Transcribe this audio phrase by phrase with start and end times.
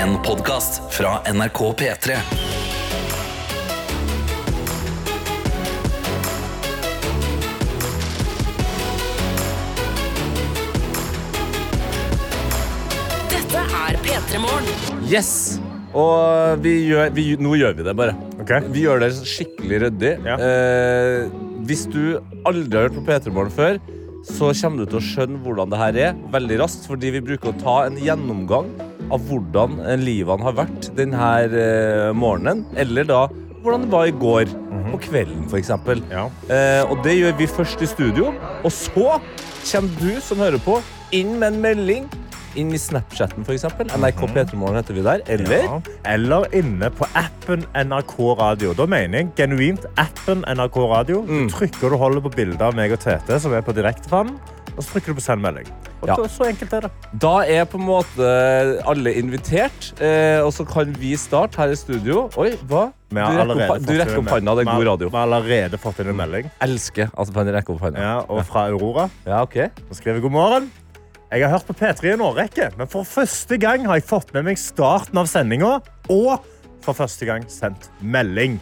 [0.00, 2.14] En podkast fra NRK P3.
[13.28, 14.70] Dette er P3 Morgen.
[15.04, 15.60] Yes!
[15.92, 18.14] Og vi gjør, vi, nå gjør vi det bare.
[18.40, 18.64] Okay.
[18.72, 20.14] Vi gjør det skikkelig ryddig.
[20.24, 20.38] Ja.
[20.40, 21.26] Eh,
[21.68, 22.16] hvis du
[22.48, 23.76] aldri har hørt på P3 Morgen før,
[24.24, 27.52] så kommer du til å skjønne hvordan det her er veldig raskt, fordi vi bruker
[27.52, 28.72] å ta en gjennomgang
[29.10, 33.24] av hvordan livet livene har vært denne eh, morgenen, eller da
[33.60, 34.52] hvordan det var i går,
[34.90, 35.70] på kvelden f.eks.
[36.10, 36.24] Ja.
[36.50, 38.32] Eh, og det gjør vi først i studio,
[38.64, 39.20] og så
[39.70, 40.80] kommer du som hører på,
[41.12, 42.08] inn med en melding.
[42.58, 43.68] Inn i Snapchatten, f.eks.
[43.94, 45.22] NRK P3morgen heter vi der.
[45.30, 45.76] Eller Ja.
[46.10, 48.72] Eller inne på appen NRK Radio.
[48.74, 51.22] Da mener jeg genuint appen NRK Radio.
[51.22, 51.46] Mm.
[51.46, 54.34] Du trykker og holder på bildet av meg og Tete, som er på direktefanen,
[54.74, 55.70] og så trykker du på send melding.
[56.08, 56.16] Ja.
[56.32, 56.90] så enkelt er det.
[57.20, 58.28] Da er på en måte
[58.88, 62.28] alle invitert, eh, og så kan vi starte her i studio.
[62.40, 62.88] Oi, hva?
[63.10, 65.08] Du rekker opp, du rekker opp hånda, det er god radio.
[65.10, 66.50] Vi har allerede fått inn en melding.
[66.62, 68.04] Elsker at man rekker opp hånda.
[68.06, 69.08] Ja, og fra Aurora.
[69.26, 69.58] Ja, ok.
[69.88, 70.70] Hun skriver god morgen.
[71.30, 74.32] Jeg har hørt på P3 i en årrekke, men for første gang har jeg fått
[74.34, 75.76] med meg starten av sendinga,
[76.10, 76.48] og
[76.82, 78.58] for første gang sendt melding.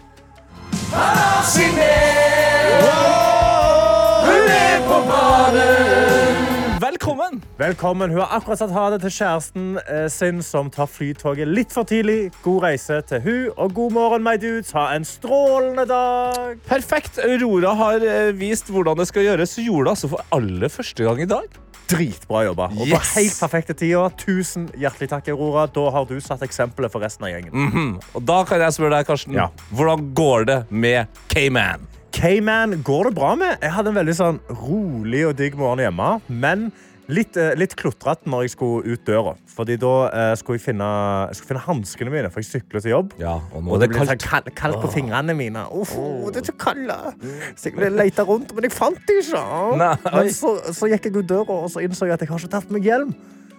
[6.88, 7.42] Velkommen!
[7.58, 8.10] Velkommen.
[8.10, 11.84] Hun har akkurat sagt ha det til kjæresten eh, sin, som tar flytoget litt for
[11.84, 12.30] tidlig.
[12.44, 14.70] God reise til hun, og god morgen, my dudes.
[14.72, 16.54] Ha en strålende dag.
[16.70, 17.18] Perfekt.
[17.20, 19.52] Aurora har eh, vist hvordan det skal gjøres.
[19.58, 21.60] Hun gjorde det altså for aller første gang i dag.
[21.92, 22.70] Dritbra jobba.
[22.72, 23.12] Og på Yes.
[23.18, 24.16] helt perfekte tider.
[24.24, 25.66] Tusen hjertelig takk, Aurora.
[25.68, 27.52] Da har du satt eksempelet for resten av gjengen.
[27.52, 27.92] Mhm.
[28.16, 29.36] Og da kan jeg spørre deg, Karsten.
[29.36, 29.50] Ja.
[29.76, 31.84] Hvordan går det med K-Man?
[32.12, 33.56] K-Man går det bra med.
[33.62, 36.06] Jeg hadde en veldig sånn rolig og digg morgen hjemme.
[36.28, 36.70] Men
[37.08, 39.34] litt, eh, litt klotrete når jeg skulle ut døra.
[39.54, 40.88] Fordi da eh, skulle jeg finne,
[41.28, 43.14] jeg skulle finne hanskene mine, for jeg sykler til jobb.
[43.20, 44.12] Ja, og Og det det ble kaldt.
[44.14, 45.64] sånn kaldt, kaldt på fingrene mine.
[45.72, 45.94] Uff,
[46.32, 47.24] det er så kaldt.
[47.56, 49.44] Så jeg lette rundt, men jeg fant det ikke.
[49.78, 52.54] Men så, så gikk jeg ut døra, og så innså jeg at jeg har ikke
[52.56, 53.14] tatt meg hjelm.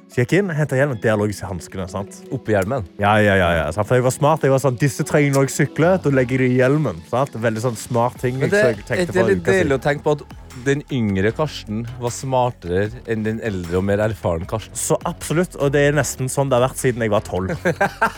[0.10, 0.98] Så jeg gikk inn, henta hjelmen.
[1.04, 1.86] Der lå hanskene.
[1.90, 2.24] sant?
[2.34, 2.88] Oppi hjelmen.
[2.98, 3.70] Ja, ja, ja, ja.
[3.78, 4.42] For jeg var smart.
[4.42, 6.00] Jeg var sånn, Disse trenger jeg når jeg sykler.
[6.02, 7.02] Da legger jeg det i hjelmen.
[7.12, 7.38] sant?
[7.38, 8.40] Veldig sånn smart ting.
[8.42, 10.26] Men det, jeg det er litt deilig å tenke på at
[10.66, 14.74] den yngre Karsten var smartere enn den eldre og mer erfaren Karsten.
[14.76, 17.54] Så absolutt, og det er nesten sånn det har vært siden jeg var tolv.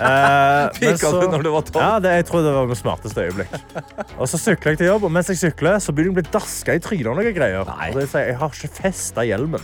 [0.01, 1.83] Eh, Pika du når du var tolv?
[1.83, 3.53] Ja, det, jeg tror det var mitt smarteste øyeblikk.
[4.15, 6.33] Og så sykler jeg til jobb, og mens jeg sykler, så begynner jeg å bli
[6.33, 7.67] daska i trynet og noen greier.
[7.69, 7.91] Nei.
[7.91, 9.61] Og det jeg har ikke festa hjelmen.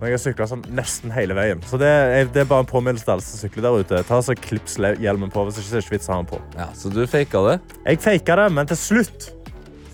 [0.00, 1.60] Men jeg har syklet sånn nesten hele veien.
[1.68, 4.00] Så det er, det er bare en påminnelse til alle som sykler der ute.
[4.08, 6.40] Ta så Klips hjelmen på, hvis ikke så er ikke vits å ha den på.
[6.56, 7.58] Ja, så du faka det?
[7.84, 9.28] Jeg faka det, men til slutt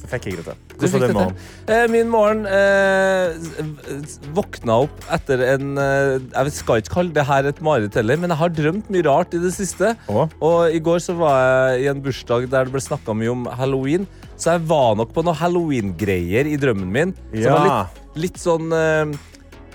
[0.06, 0.62] så fikk jeg det til.
[0.76, 1.36] Du Hvordan var det morgen?
[1.72, 7.48] Eh, min morgen eh, våkna opp etter en eh, Jeg skal ikke kalle det her
[7.48, 9.94] et mareritt heller, men jeg har drømt mye rart i det siste.
[10.06, 10.26] Å?
[10.36, 11.40] Og i går så var
[11.74, 14.06] jeg i en bursdag der det ble snakka mye om halloween.
[14.36, 17.16] Så jeg var nok på noen halloween-greier i drømmen min.
[17.32, 17.48] Ja.
[17.48, 19.16] Som var litt, litt sånn eh,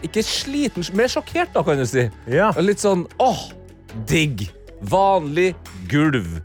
[0.05, 2.07] Ikke sliten, mer sjokkert, da, kan du si.
[2.31, 2.49] Ja.
[2.61, 3.43] Litt sånn åh,
[4.09, 4.47] digg.
[4.89, 5.51] Vanlig
[5.91, 6.39] gulv.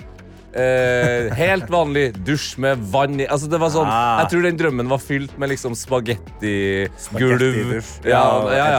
[0.57, 4.21] Eh, helt vanlig dusj med vann i altså det var sånn, Ah.
[4.23, 7.85] Jeg tror den drømmen var fylt med liksom spagettigulv.
[8.05, 8.23] Ja,
[8.57, 8.79] Ja, ja.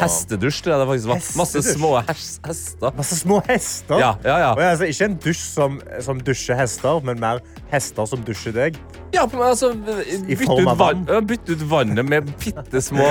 [0.00, 1.20] Hestedusj, tror jeg det faktisk var.
[1.42, 2.92] Masse små hester.
[2.96, 3.98] Masse små hester.
[4.00, 4.50] Ja, ja, ja.
[4.70, 7.40] Altså, ikke en dusj som, som dusjer hester, men mer
[7.72, 8.72] hester som dusjer deg.
[9.12, 13.06] Ja, altså, bytte ut, vann, bytte ut vannet med bitte små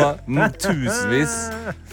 [0.61, 1.33] tusenvis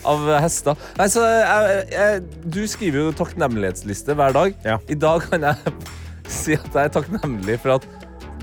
[0.04, 0.76] av hester.
[0.98, 2.20] Nei, så jeg, jeg,
[2.52, 4.52] du skriver jo takknemlighetsliste hver dag.
[4.64, 4.76] Ja.
[4.92, 5.56] I dag kan jeg
[6.40, 7.88] si at jeg er takknemlig for at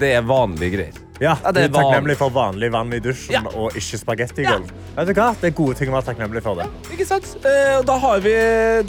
[0.02, 1.00] det er vanlige greier.
[1.22, 3.42] Ja, Ja, Du det er takknemlig for vanlig vann i dusjen Ja.
[3.53, 4.72] og ikke spagettigulv.
[4.96, 5.28] Vet du hva?
[5.38, 6.56] Det er gode ting å være takknemlig for.
[6.58, 6.66] det.
[6.96, 7.28] Ikke sant?
[7.46, 8.34] Eh, da har, vi,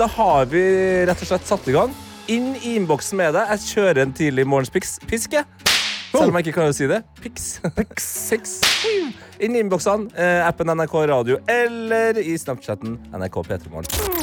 [0.01, 0.63] da har vi
[1.11, 1.93] rett og slett satt i gang.
[2.33, 3.51] Inn i innboksen med deg.
[3.53, 5.05] Jeg kjører en tidlig morgenspisk.
[6.13, 7.03] Selv om jeg ikke klarer å si det.
[7.21, 7.61] Piks.
[7.77, 8.09] Piks.
[9.43, 14.22] Inn i innboksene, eh, appen NRK Radio eller i Snapchatten NRK P3morgen.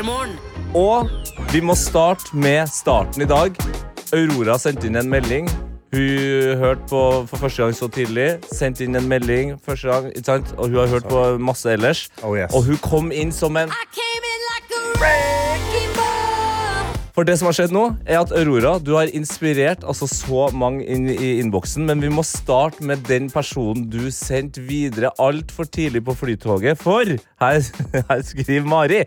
[0.00, 0.36] P3 Morgen.
[0.74, 1.10] Og
[1.52, 3.56] vi må starte med starten i dag.
[4.16, 5.48] Aurora sendte inn en melding.
[5.92, 8.28] Hun hørte på for første gang så tidlig.
[8.48, 10.54] Sendte inn en melding første gang, ikke sant?
[10.56, 12.06] Og hun har hørt på masse ellers.
[12.22, 12.54] Oh, yes.
[12.54, 13.72] Og hun kom inn som en
[17.10, 20.86] For det som har skjedd nå, er at Aurora, du har inspirert altså så mange
[20.88, 26.06] inn i innboksen, men vi må starte med den personen du sendte videre altfor tidlig
[26.06, 26.80] på flytoget.
[26.80, 27.04] For
[27.42, 27.60] her,
[28.08, 29.02] her skriver Mari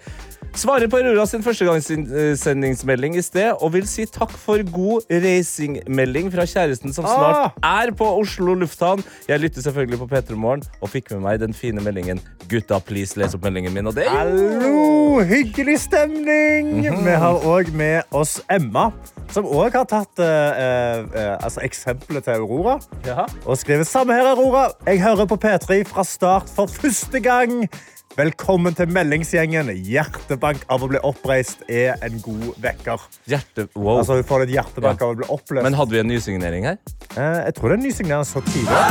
[0.54, 6.46] Svarer på Aurora sin førstegangssendingsmelding i sted og vil si takk for god racingmelding fra
[6.46, 9.02] kjæresten som snart er på Oslo lufthavn.
[9.26, 12.22] Jeg lytter selvfølgelig på P3 Morgen og fikk med meg den fine meldingen.
[12.52, 13.90] Gutta, please, les opp meldingen min.
[13.90, 15.24] Og det Hallo!
[15.26, 16.70] Hyggelig stemning!
[16.86, 18.92] Vi har òg med oss Emma,
[19.34, 22.78] som òg har tatt uh, uh, altså eksempelet til Aurora.
[23.08, 23.26] Jaha.
[23.48, 24.68] Og skriver samme her, Aurora.
[24.86, 27.64] Jeg hører på P3 fra start for første gang.
[28.14, 29.72] Velkommen til meldingsgjengen.
[29.90, 33.02] Hjertebank av å bli oppreist er en god vekker.
[33.32, 33.66] Hjerte...
[33.74, 34.04] Wow.
[34.04, 35.06] Altså, Hun får et hjertebank Ja.
[35.08, 35.66] av å bli oppløst.
[35.66, 36.78] Men hadde vi en nysignering her?
[37.18, 38.70] eh, jeg tror det er en nysignering så tidlig.
[38.70, 38.82] Ja,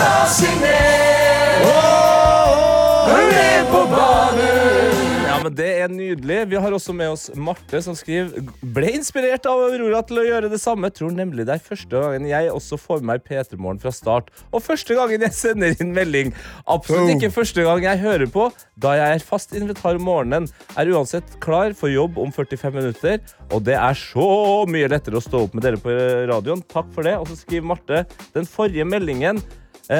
[5.42, 6.38] men Det er nydelig.
[6.50, 8.44] Vi har også med oss Marte, som skriver
[8.74, 10.90] Ble inspirert av Aurora til å gjøre det samme.
[10.94, 14.30] Tror nemlig det er første gangen jeg også får med meg P3 Morgen fra start.
[14.52, 16.34] Og første gangen jeg sender inn melding.
[16.70, 18.48] Absolutt ikke første gang jeg hører på,
[18.82, 20.48] da jeg er fast invitar om morgenen.
[20.78, 23.20] Er uansett klar for jobb om 45 minutter,
[23.52, 24.28] og det er så
[24.70, 25.96] mye lettere å stå opp med dere på
[26.30, 26.62] radioen.
[26.72, 27.18] Takk for det.
[27.20, 28.04] Og så skriver Marte
[28.36, 29.42] den forrige meldingen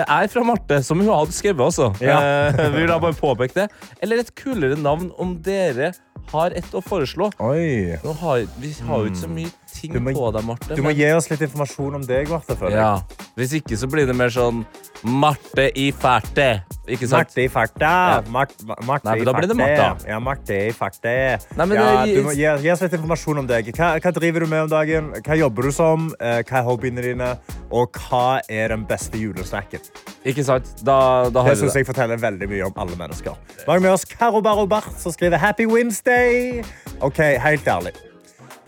[0.00, 1.90] er fra Marte, som hun hadde skrevet også.
[2.00, 2.16] Ja.
[2.48, 3.68] Eh, vi vil da bare påpeke det.
[4.02, 5.92] Eller et kulere navn om dere
[6.32, 7.28] har et å foreslå.
[7.42, 7.98] Oi.
[8.04, 10.74] Nå har, vi har jo ikke så mye ting Du må- på deg, Marte.
[10.76, 12.70] Du må men- gi oss litt informasjon om deg, Marte.
[12.70, 13.00] ja.
[13.36, 14.64] Hvis ikke så blir det mer sånn
[15.04, 16.62] Marte i ferte.
[16.86, 17.26] Ikke sant?
[17.26, 17.80] Marte i ferte.
[17.80, 18.20] Ja.
[18.28, 18.52] Mart,
[18.86, 20.08] Marte Nei, men i da blir det farta.
[20.08, 21.14] Ja, Marte i ferte.
[21.56, 23.72] Nei, men ja, du må gi, gi oss litt informasjon om deg.
[23.74, 25.10] Hva, hva driver du med om dagen?
[25.22, 26.12] Hva jobber du som?
[26.20, 27.38] Eh, Hva er hobbyene dine?
[27.72, 29.80] Og hva er den beste julesnacken?
[30.25, 30.70] Ikke sant?
[30.84, 33.34] Da, da har Det syns jeg forteller veldig mye om alle mennesker.
[33.66, 36.62] Vi med oss Karo Barobart, som skriver Happy Wednesday.
[37.00, 37.94] Ok, helt ærlig.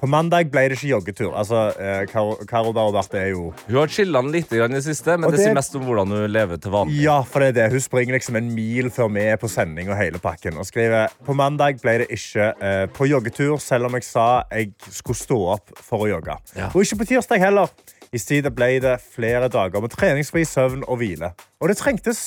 [0.05, 1.31] På mandag ble det ikke joggetur.
[1.33, 1.63] Altså,
[2.11, 5.47] Karo, Karo Bart er jo Hun har chilla litt i det siste, men det, det-
[5.47, 6.99] sier mest om hvordan hun lever til vanlig.
[7.07, 7.73] Ja, for det er det.
[7.73, 10.59] Hun springer liksom en mil før vi er på sending og hele pakken.
[10.61, 14.75] Og skriver på mandag ble det ikke eh, på joggetur, selv om jeg sa jeg
[14.91, 16.37] skulle stå opp for å jogge.
[16.59, 16.69] Ja.
[16.75, 17.73] Og ikke på tirsdag heller.
[18.15, 21.33] I stedet ble det flere dager med treningsfri søvn og hvile.
[21.65, 22.27] Og det trengtes.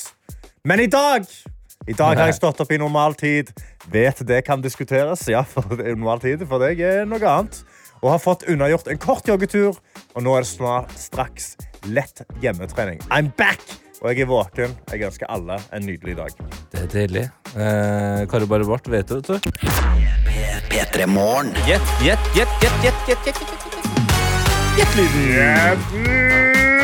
[0.66, 1.24] Men i dag
[1.88, 3.50] i dag har jeg stått opp i normal tid.
[3.92, 5.24] Vet det kan diskuteres.
[5.32, 7.62] Ja, for det er normal tid for deg er noe annet.
[8.04, 9.80] Og har fått unnagjort en kort joggetur.
[10.14, 11.56] Og nå er det snart straks
[11.88, 13.00] lett hjemmetrening.
[13.08, 13.64] I'm back!
[14.04, 14.76] Og jeg er våken.
[14.92, 16.36] Jeg ønsker alle en nydelig dag.
[16.74, 17.26] Det er deilig.
[17.56, 19.38] Eh, Kari Bare Bart, vet det, vet du.
[20.70, 21.08] P3
[21.66, 23.78] Gjett, gjett, gjett, gjett, gjett, gjett, gjett, gjett, gjett.
[24.78, 26.77] Gjett lyden.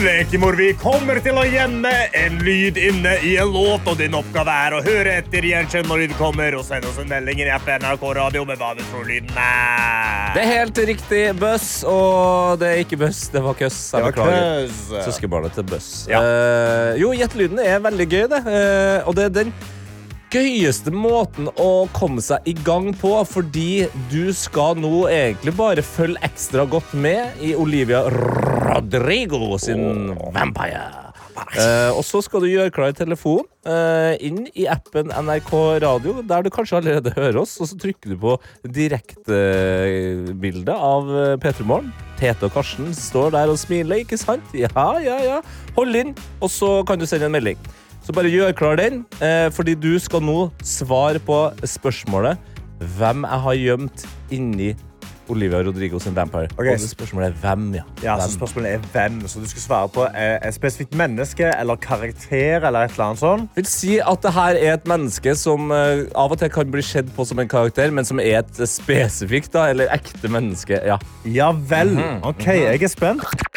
[0.00, 4.54] Lekemor, vi kommer til å gjemme en lyd inne i en låt, og din oppgave
[4.66, 8.00] er å høre etter gjenkjenn når lyden kommer, og sende oss en melding i FNRK
[8.00, 10.32] NRK Radio med hva du tror lyden er.
[10.36, 13.80] Det er helt riktig, Buss, og det er ikke Buss, det var Køss.
[13.96, 14.72] Jeg beklager.
[15.04, 15.90] Søskenbarnet til Buss.
[16.10, 16.22] Ja.
[16.22, 18.40] Uh, jo, Gjett lyden er veldig gøy, det.
[18.46, 19.54] Uh, og det er den
[20.30, 26.22] gøyeste måten å komme seg i gang på, fordi du skal nå egentlig bare følge
[26.26, 28.04] ekstra godt med i Olivia
[28.80, 31.10] Rodrigo sin Vampire.
[31.56, 35.52] Eh, og så skal du gjøre klar telefonen eh, inn i appen NRK
[35.84, 38.32] Radio, der du kanskje allerede hører oss, og så trykker du på
[38.76, 41.92] direktebildet av eh, P3 Morgen.
[42.20, 44.44] Tete og Karsten står der og smiler, ikke sant?
[44.56, 45.38] Ja, ja, ja.
[45.78, 47.58] Hold inn, og så kan du sende en melding.
[48.04, 51.38] Så bare gjør klar den, eh, fordi du skal nå svare på
[51.68, 52.36] spørsmålet
[52.96, 54.70] hvem jeg har gjemt inni
[55.30, 56.50] Olivia Rodrigo sin Vampire.
[56.56, 56.74] Okay.
[56.74, 57.84] Og spørsmålet er hvem, ja.
[58.04, 61.80] Ja, så spørsmålet er hvem, så du skal svare på eh, et spesifikt menneske eller
[61.80, 63.50] karakter eller et eller annet sånt.
[63.56, 66.84] vil si at det her er et menneske som eh, av og til kan bli
[66.84, 70.80] sett på som en karakter, men som er et spesifikt da, eller ekte menneske.
[70.86, 71.96] Ja, Ja vel.
[72.26, 73.48] OK, jeg er spent.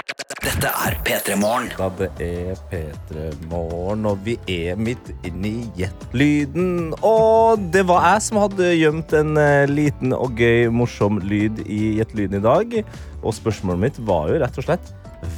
[0.43, 1.69] Dette er P3 Morgen.
[1.77, 6.91] da det er P3 Morgen, og vi er midt inne i Gjett-lyden.
[6.99, 11.95] Og det var jeg som hadde gjemt en eh, liten og gøy, morsom lyd i
[12.01, 12.75] Gjett-lyden i dag.
[13.23, 14.91] Og spørsmålet mitt var jo rett og slett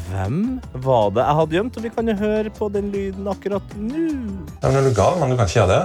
[0.10, 1.78] hvem var det jeg hadde gjemt?
[1.78, 4.06] Og vi kan jo høre på den lyden akkurat nå.
[4.64, 5.36] Ja, men er du gal, mann?
[5.36, 5.84] Du kan ikke gjøre det.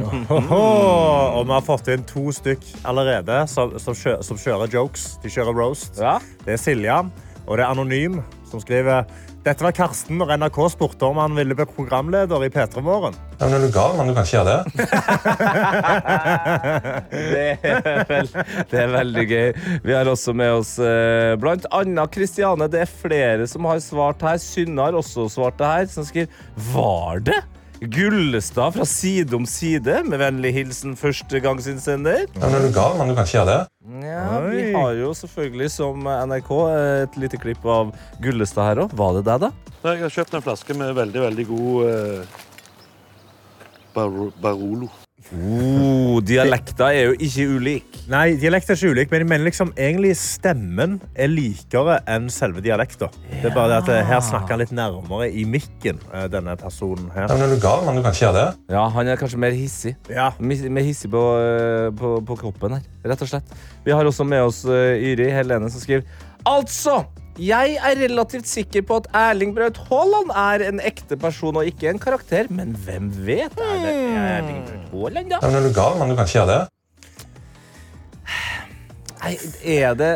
[0.00, 5.16] Og vi har fått inn to stykk allerede som, som, kjører, som kjører jokes.
[5.24, 5.98] De kjører roast.
[5.98, 6.20] Ja.
[6.46, 7.02] Det er Silja,
[7.48, 9.06] og det er Anonym, som skriver
[9.44, 13.14] Dette var Karsten når NRK spurte om han ville bli programleder i P3 Morgen.
[13.38, 14.10] Ja, men er du gal, mann?
[14.10, 14.60] Du kan ikke gjøre det.
[17.10, 18.28] Det er, vel,
[18.70, 19.48] det er veldig gøy.
[19.84, 22.68] Vi har også med oss eh, blant annet Kristiane.
[22.70, 24.38] Det er flere som har svart her.
[24.42, 25.88] Synne har også svart det her.
[25.90, 26.28] Som skriver
[26.74, 27.40] Var det?
[27.80, 30.02] Gullestad fra Side om side.
[30.04, 32.26] Med vennlig hilsen førstegangsinnsender.
[32.36, 33.08] Men er du gal, mann?
[33.08, 33.60] Du kan ikke gjøre det.
[34.04, 38.92] Ja, vi har jo selvfølgelig som NRK et lite klipp av Gullestad her òg.
[39.00, 39.52] Var det deg, da?
[39.80, 42.40] Jeg har kjøpt en flaske med veldig, veldig god eh,
[43.96, 44.12] Bar
[44.44, 44.90] Barolo.
[45.30, 47.98] Oh, dialekter er jo ikke ulik.
[48.10, 52.62] Nei, dialekter er ikke ulik, men jeg mener liksom egentlig stemmen er likere enn selve
[52.64, 53.12] dialekten.
[53.30, 56.56] Det er bare det at eh, her snakker han litt nærmere i mikken, eh, denne
[56.58, 57.28] personen her.
[57.30, 58.00] Men er du gal, mann?
[58.00, 58.74] Du kan ikke gjøre det.
[58.74, 59.94] Ja, Han er kanskje mer hissig.
[60.10, 60.32] Ja.
[60.42, 63.54] Mis- Mer hissig på, eh, på, på kroppen her, rett og slett.
[63.86, 66.02] Vi har også med oss eh, Yri Helene som skriver
[66.48, 67.04] Altså!
[67.38, 71.88] Jeg er relativt sikker på at Erling Braut Haaland er en ekte person og ikke
[71.92, 73.54] en karakter, men hvem vet?
[73.54, 75.38] Er det Erling Braut Haaland, da?
[75.44, 76.10] Men er du gal, mann?
[76.10, 76.60] Du kan ikke gjøre det.
[79.20, 79.32] Nei,
[79.76, 80.12] er det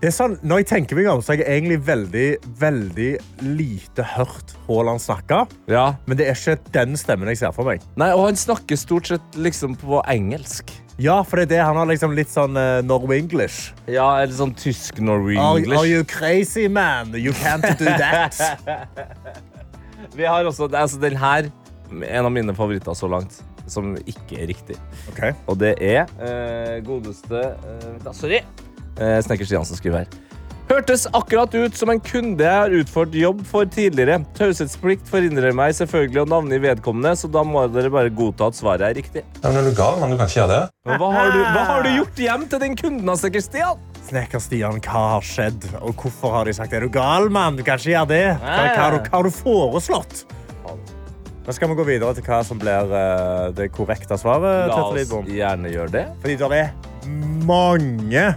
[0.00, 2.28] Det er sånn, når jeg tenker meg om, så har jeg egentlig veldig,
[2.60, 3.08] veldig
[3.44, 5.42] lite hørt Haaland snakke.
[5.68, 5.90] Ja.
[6.08, 7.84] Men det er ikke den stemmen jeg ser for meg.
[8.00, 10.72] Nei, og han snakker stort sett liksom på engelsk.
[11.00, 11.60] Ja, for det er det.
[11.64, 13.70] Han har liksom litt sånn uh, Norwe-English.
[13.88, 15.78] Ja, eller sånn tysk-Norwe-English.
[15.78, 17.14] are you crazy, man?
[17.16, 18.36] You can't do that.
[20.18, 21.48] Vi har også, altså den her,
[21.88, 23.38] en av mine favoritter så langt,
[23.70, 24.76] som ikke er riktig.
[25.14, 25.30] Ok.
[25.48, 28.42] Og det er uh, godeste uh, da, Sorry.
[29.00, 30.20] Uh, Snekker Stian som skriver her.
[30.70, 34.20] Hørtes akkurat ut som en kunde jeg har utført jobb for tidligere.
[34.38, 38.58] Taushetsplikt forhindrer meg selvfølgelig å navne i vedkommende, så da må dere bare godta at
[38.58, 39.24] svaret er riktig.
[39.40, 40.12] Ja, men er du gal, man.
[40.14, 40.60] Du kan ikke gjøre det.
[40.86, 43.80] Men hva, har du, hva har du gjort hjem til den kunden, Snekker Stian?
[44.06, 45.66] Snekker Stian, hva har skjedd?
[45.80, 47.58] Og hvorfor har de sagt Er du gal, mann?
[47.58, 48.20] Du kan ikke gjøre det.
[48.38, 50.22] Hva, hva, har, du, hva har du foreslått?
[51.48, 54.70] Nå skal vi gå videre til hva som blir eh, det korrekte svaret.
[54.70, 56.04] La oss gjerne gjøre det.
[56.22, 56.70] Fordi det er
[57.48, 58.28] mange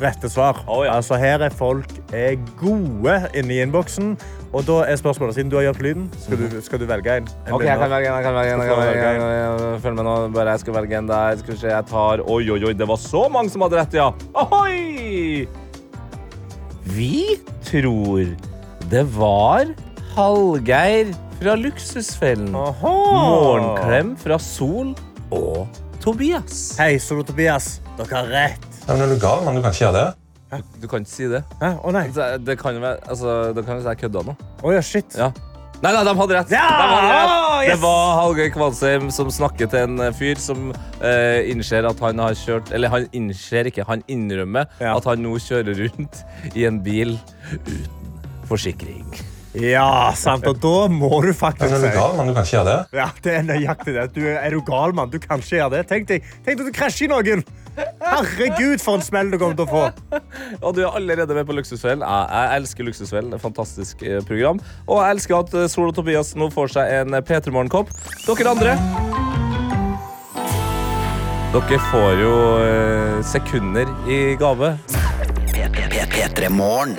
[0.00, 0.62] rette svar.
[0.66, 0.94] Oh, ja.
[0.96, 4.14] Altså, her er folk er gode inne i innboksen.
[4.52, 7.28] Og da er spørsmålet, siden du har gjort lyden, skal du, skal du velge en?
[7.46, 8.14] en Ok, jeg kan velge en.
[8.14, 9.80] jeg kan velge en, jeg kan velge en.
[9.80, 10.16] Følg med nå.
[10.36, 11.36] Bare jeg skal velge en der.
[11.40, 13.96] Skal vi se, jeg tar Oi, oi, oi, det var så mange som hadde rett,
[13.96, 14.10] ja.
[14.36, 15.46] Ohoi!
[16.92, 18.34] Vi tror
[18.90, 19.70] det var
[20.16, 22.50] Hallgeir fra Luksusfellen.
[22.52, 24.92] Morgenklem fra Sol
[25.32, 25.66] og
[26.02, 26.74] Tobias.
[26.78, 27.78] Hei, og Tobias.
[27.96, 28.71] Dere har rett.
[28.86, 29.56] Ja, men er du gal, mann?
[29.58, 30.10] Du kan ikke gjøre det.
[30.82, 31.40] Du kan ikke si det.
[31.62, 31.70] Hæ?
[31.80, 32.04] Å nei.
[32.12, 34.34] Det det kan jo være altså, Det kan jo være jeg kødda nå.
[34.62, 35.16] Å ja, shit.
[35.16, 35.30] Ja.
[35.82, 36.52] Nei, nei, de hadde rett.
[36.54, 36.66] Ja!
[36.68, 37.30] De hadde rett.
[37.32, 37.70] Å, yes!
[37.72, 40.68] Det var Hallgeir Kvalsheim som snakker til en eh, fyr som
[41.00, 44.92] eh, innser at han har kjørt Eller han innser ikke, han innrømmer Ja.
[44.98, 46.20] at han nå kjører rundt
[46.54, 47.16] i en bil
[47.50, 47.82] uten
[48.50, 49.08] forsikring.
[49.58, 50.46] Ja, sant.
[50.48, 52.30] Og da må du faktisk men er du gal, mann?
[52.30, 53.00] Du kan ikke gjøre det.
[53.00, 54.06] Ja, det er nøyaktig det.
[54.14, 55.10] Du, er du gal, mann?
[55.12, 55.82] Du kan ikke gjøre det.
[55.90, 57.42] Tenk deg, tenk deg at du krasjer i noen.
[57.76, 60.18] Herregud, for en smell du kommer til å få.
[60.60, 62.04] Og du er allerede med på Luksusfellen.
[62.04, 63.38] Jeg, jeg elsker Luksusfellen.
[63.40, 64.60] Fantastisk eh, program.
[64.86, 67.92] Og jeg elsker at eh, Sol og Tobias nå får seg en eh, P3 Morgen-kopp.
[68.26, 68.76] Dere andre
[71.52, 74.74] Dere får jo eh, sekunder i gave.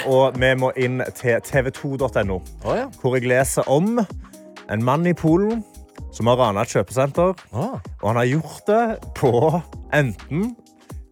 [0.06, 2.86] Og vi må inn til tv2.no, oh, ja.
[3.02, 5.64] hvor jeg leser om en mann i Polen
[6.14, 7.34] som har rana et kjøpesenter.
[7.54, 7.80] Ah.
[8.02, 8.84] Og han har gjort det
[9.18, 9.34] på
[9.94, 10.54] enten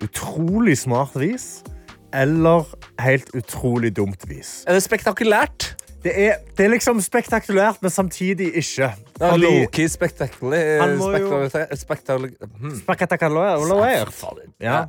[0.04, 1.62] utrolig smart vis
[2.14, 2.66] eller
[3.00, 4.64] helt utrolig dumt vis.
[4.68, 5.76] Er det spektakulært?
[6.02, 8.88] Det er, det er liksom spektakulært, men samtidig ikke.
[9.22, 10.96] Low-key spektakulært.
[10.98, 11.76] Spektakulært.
[11.78, 12.48] spektakulært.
[12.58, 12.74] Hmm.
[12.80, 13.62] Spektakulært.
[14.60, 14.80] Ja, Ja.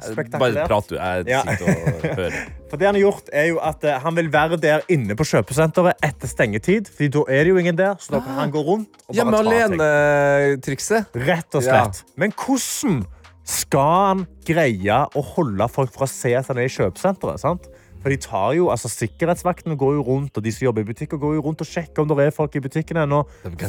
[0.40, 0.96] Bare prat, du.
[0.96, 1.42] Jeg Ja.
[1.44, 2.32] sitter og hører.
[2.72, 5.24] For det han har gjort er jo at eh, Han vil være der inne på
[5.28, 6.88] kjøpesenteret etter stengetid.
[6.96, 9.30] Fordi da er det jo ingen der, så da kan han gå rundt og bare
[9.30, 9.52] ta ting.
[9.52, 11.04] alene-trikset.
[11.28, 12.02] Rett og slett.
[12.16, 13.04] Men hvordan
[13.48, 17.42] skal han greie å holde folk fra å se at han er i kjøpesenteret?
[17.42, 17.66] sant?
[18.02, 21.20] For de tar jo, altså Sikkerhetsvaktene går jo rundt, og de som jobber i butikker
[21.22, 23.22] går jo rundt og sjekker om det er folk i butikken ennå,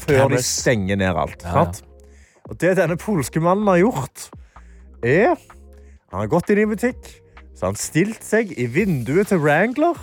[0.07, 1.45] før de stenger ned alt.
[1.45, 1.89] Ja, ja.
[2.49, 4.29] Og det denne polske mannen har gjort,
[5.03, 5.37] er
[6.13, 7.07] Han har gått inn i en butikk,
[7.55, 9.97] så har han stilt seg i vinduet til Wrangler,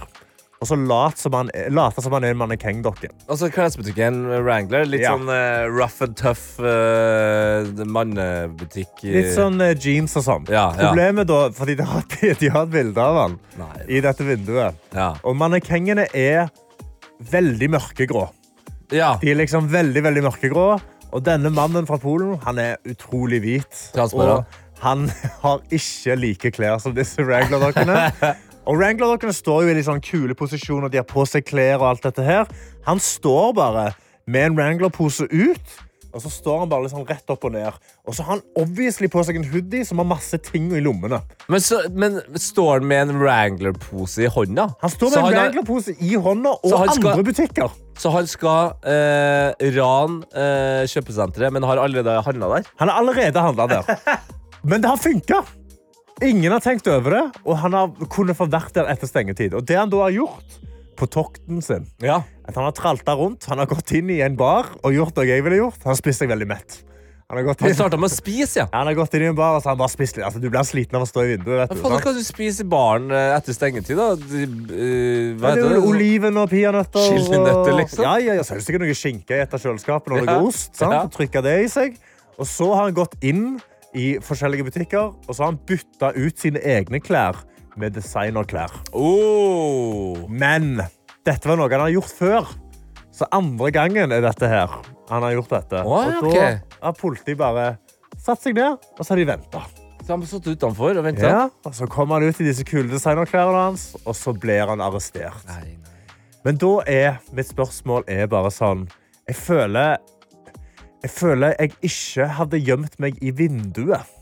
[0.61, 1.49] og så late som han,
[1.97, 3.09] som han er en mannekengdokke.
[3.33, 4.85] Altså klesbutikken Wrangler.
[4.85, 5.15] Litt Ja.
[5.17, 9.01] sånn uh, rough and tough uh, mannebutikk.
[9.09, 10.45] Litt sånn uh, jeans og sånn.
[10.53, 10.91] Ja, ja.
[10.91, 12.05] Problemet da, fordi de har,
[12.43, 13.71] de har et bilde av han Nei.
[13.89, 14.77] i dette vinduet.
[14.93, 15.15] Ja.
[15.25, 16.51] Og mannekengene er
[17.33, 18.27] veldig mørkegrå.
[18.93, 19.15] ja.
[19.23, 20.67] De er liksom veldig, veldig mørkegrå.
[21.11, 23.81] Og denne mannen fra Polen, han er utrolig hvit.
[23.97, 24.45] Transparent.
[24.45, 25.09] Og han
[25.43, 27.97] har ikke like klær som disse Wrangler-dokkene.
[28.69, 31.89] Og Wrangler-dokkene står jo i litt sånn kule posisjoner, de har på seg klær og
[31.95, 32.51] alt dette her.
[32.87, 33.87] Han står bare
[34.31, 35.79] med en Wrangler-pose ut,
[36.11, 37.75] og så står han bare sånn rett opp og ned.
[38.07, 41.21] Og så har han obviously på seg en hoodie som har masse ting i lommene.
[41.51, 44.67] Men, så, men står han med en Wrangler-pose i hånda?
[44.83, 47.79] Han står Så med en Wrangler-pose i hånda og andre skal- butikker.
[48.01, 52.69] Så han skal eh, rane eh, kjøpesenteret, men har allerede handla der?
[52.81, 53.97] Han har allerede handla der.
[54.63, 55.39] Men det har funka.
[56.21, 59.55] Ingen har tenkt over det, og han har kunnet få vært der etter stengetid.
[59.57, 60.59] Og det han da har gjort
[61.01, 62.23] på tokten sin, Ja.
[62.45, 65.29] at han har tralta rundt, han har gått inn i en bar og gjort det
[65.29, 65.81] jeg ville gjort.
[65.83, 66.83] Han har spist seg veldig mett.
[67.31, 68.65] Han har gått inn, han med å spise, ja.
[68.73, 70.25] han har gått inn i en bar og så har han bare spist litt.
[70.27, 71.61] Altså, du blir sliten av å stå i vinduet.
[71.71, 71.85] vet du.
[71.87, 74.09] Hva kan du spise i baren eh, etter stengetid, da?
[74.19, 77.07] De, uh, hva Ja, det er jo oliven og peanøtter.
[77.07, 78.03] Chilinøtter, liksom?
[78.03, 80.41] Ja, ja, ja, så er det sikkert noe skinke i et av kjøleskapene og Ja.
[80.43, 80.75] ost.
[80.75, 80.91] Sant?
[80.93, 81.05] Ja.
[81.07, 82.01] Og trykke det i seg.
[82.37, 83.61] Og så har han gått inn
[83.97, 87.41] i forskjellige butikker og så har han bytta ut sine egne klær
[87.81, 88.73] med designerklær.
[88.93, 90.27] Oh.
[90.29, 90.81] Men
[91.27, 92.51] dette var noe han har gjort før.
[93.15, 94.81] Så andre gangen er dette her.
[95.11, 95.83] Han har gjort dette.
[95.85, 96.49] Oh, og da
[96.81, 97.75] har politiet bare
[98.21, 99.63] satt seg ned, og så har de venta.
[100.01, 101.29] Så han har stått utenfor og venta?
[101.29, 104.83] Ja, og så kommer han ut i disse kule designerklærne hans, og så blir han
[104.85, 105.45] arrestert.
[105.51, 105.91] Nei, nei.
[106.47, 108.87] Men da er mitt spørsmål er bare sånn
[109.29, 109.99] Jeg føler
[111.01, 114.17] Jeg føler jeg ikke hadde gjemt meg i vinduet.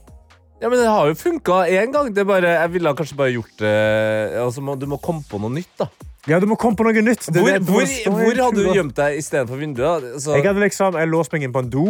[0.59, 2.13] Ja, men Det har jo funka én gang.
[2.15, 3.75] Det bare, jeg ville kanskje bare gjort det
[4.43, 5.89] altså, Du må komme på noe nytt, da.
[6.29, 7.29] Ja, du må komme på noe nytt.
[7.31, 10.03] Hvor, hvor, hvor hadde du gjemt deg istedenfor vinduet?
[10.03, 10.15] Så...
[10.15, 11.85] Altså, Jeg hadde liksom jeg låst meg inn på en do.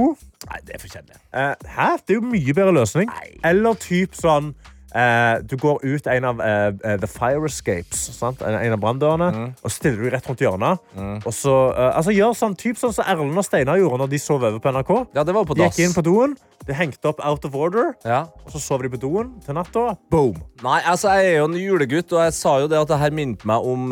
[0.47, 1.19] Nei, det er for kjedelig.
[1.33, 1.89] Eh, hæ?
[2.05, 3.11] Det er jo mye bedre løsning.
[3.11, 3.31] Nei.
[3.51, 4.53] Eller typ sånn
[4.95, 8.43] eh, Du går ut en av eh, eh, The Fire Escapes, sant?
[8.43, 9.55] en, en av branndørene, Mm.
[9.65, 10.79] og stiller du rett rundt hjørnet.
[11.27, 11.55] Og så,
[11.95, 14.73] altså Gjør sånn typ sånn som Erlend og Steinar gjorde når de sov over på
[14.73, 14.93] NRK.
[15.15, 15.77] Ja, det var på dass.
[15.77, 18.23] gikk inn på doen, de hengte opp Out of Order, Ja.
[18.45, 19.97] og så sov de på doen til natta.
[20.11, 20.37] Boom!
[20.63, 23.11] Nei, altså jeg er jo en julegutt, og jeg sa jo det at det her
[23.15, 23.91] minnet meg om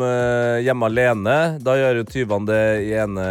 [0.63, 1.37] Hjemme alene.
[1.63, 3.27] Da gjør jo tyvene det i ene,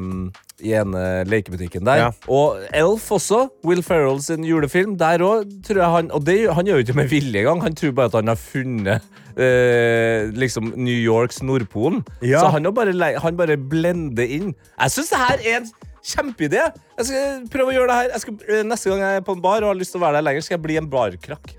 [0.00, 1.96] mm, i ene lekebutikken der.
[1.98, 2.10] Ja.
[2.30, 3.48] Og Elf også.
[3.66, 4.96] Will Ferrell sin julefilm.
[5.00, 7.62] Der òg tror jeg han Og det, han gjør jo ikke med vilje engang.
[7.66, 9.02] Han tror bare at han har funnet
[9.36, 12.04] eh, liksom New Yorks Nordpolen.
[12.22, 12.40] Ja.
[12.44, 14.54] Så han, bare, han bare blender inn.
[14.78, 15.68] Jeg syns det her er en
[16.04, 16.62] kjempeidé.
[17.00, 18.22] Jeg skal prøve å gjøre det her.
[18.22, 20.20] Skal, eh, neste gang jeg er på en bar og har lyst til å være
[20.20, 21.54] der lenger, skal jeg bli en barkrakk.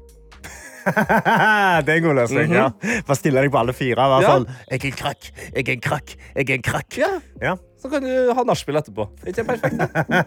[1.85, 2.51] det er en god løsning.
[2.53, 2.67] ja.
[3.07, 4.05] Bare stille deg på alle fire.
[4.11, 4.33] Vær Ja.
[4.35, 6.97] sånn, jeg er en krakk, jeg er en krakk, jeg er en krakk.
[7.01, 7.09] Ja.
[7.41, 7.55] Ja.
[7.85, 9.03] Så kan du ha nachspiel etterpå.
[9.21, 9.77] Er ikke perfekt?
[9.77, 10.21] det?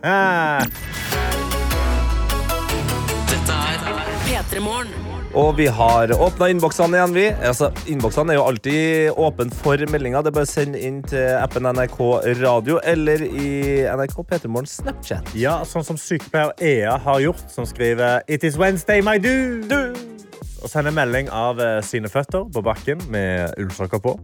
[3.49, 4.93] Er P3 Morgen.
[5.35, 7.25] Og vi har åpna innboksene igjen, vi.
[7.51, 10.23] Altså, Innboksene er jo alltid åpne for meldinger.
[10.23, 11.99] Det er bare å sende inn til appen NRK
[12.45, 13.51] Radio eller i
[13.91, 15.35] NRK P3morgens Snapchat.
[15.35, 20.18] Ja, sånn som sykepleier Ea har gjort, som skriver It is Wednesday, my dude!
[20.59, 24.15] Og sender melding av eh, sine føtter på bakken med ullsokker på.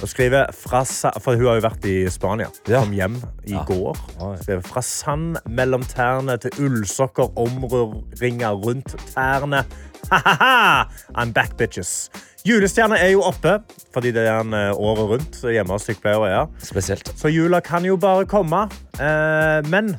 [0.00, 0.84] Og skriver fra
[1.20, 2.46] For hun har jo vært i Spania.
[2.70, 2.80] Ja.
[2.84, 3.16] Kom hjem
[3.48, 3.64] i Ja.
[3.66, 3.98] går.
[4.42, 9.64] Skriver fra sand mellom tærne til ullsokker omringer rundt tærne.
[10.10, 10.86] Ha-ha-ha!
[11.18, 12.08] I'm back, bitches.
[12.46, 13.58] Julestjerna er jo oppe,
[13.92, 16.30] fordi det er en eh, året rundt hjemme hos sykepleiere.
[16.32, 16.46] Ja.
[16.64, 17.10] Spesielt.
[17.20, 18.62] Så jula kan jo bare komme.
[18.96, 19.96] Eh, men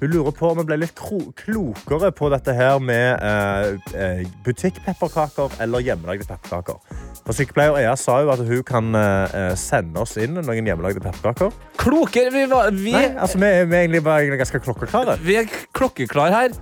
[0.00, 5.58] hun lurer på om vi ble litt klokere på dette her med eh, eh, butikkpepperkaker
[5.60, 6.78] eller hjemmelagde pepperkaker.
[7.26, 11.52] For Sykepleier Ea sa jo at hun kan eh, sende oss inn noen hjemmelagde pepperkaker.
[11.80, 12.32] Klokere!
[12.32, 15.18] Vi, var, vi, Nei, altså, vi, vi er egentlig bare ganske klokkeklare.
[15.24, 16.56] vi er klokkeklar her.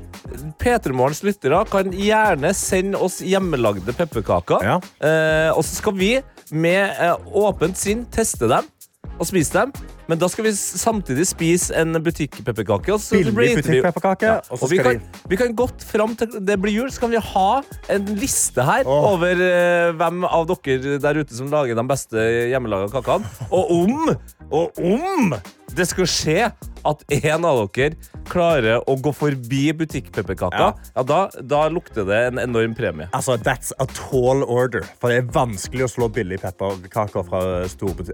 [0.58, 4.66] P3morgens lyttere kan gjerne sende oss hjemmelagde pepperkaker.
[4.66, 4.80] Ja.
[4.98, 6.10] Eh, og så skal vi
[6.50, 8.66] med eh, åpent sinn teste dem
[9.18, 9.72] og spise dem.
[10.08, 12.92] Men da skal vi samtidig spise en butikkpepperkake.
[12.94, 16.72] og så Billig vi- og Og vi kan, vi kan godt fram til det blir
[16.72, 19.12] jul, så kan vi ha en liste her oh.
[19.12, 22.16] over uh, hvem av dere der ute som lager de beste
[22.48, 23.28] hjemmelaga kakene.
[23.50, 24.16] Og om,
[24.50, 25.34] og om
[25.74, 26.52] det skal skje
[26.88, 27.96] at en av dere
[28.28, 30.68] klarer å gå forbi butikkpepperkaka, Ja.
[30.96, 31.02] ja.
[31.02, 33.08] da, da lukter det en enorm premie.
[33.12, 34.82] Altså, That's a tall order.
[35.00, 37.40] For det er vanskelig å slå billige pepperkaker fra,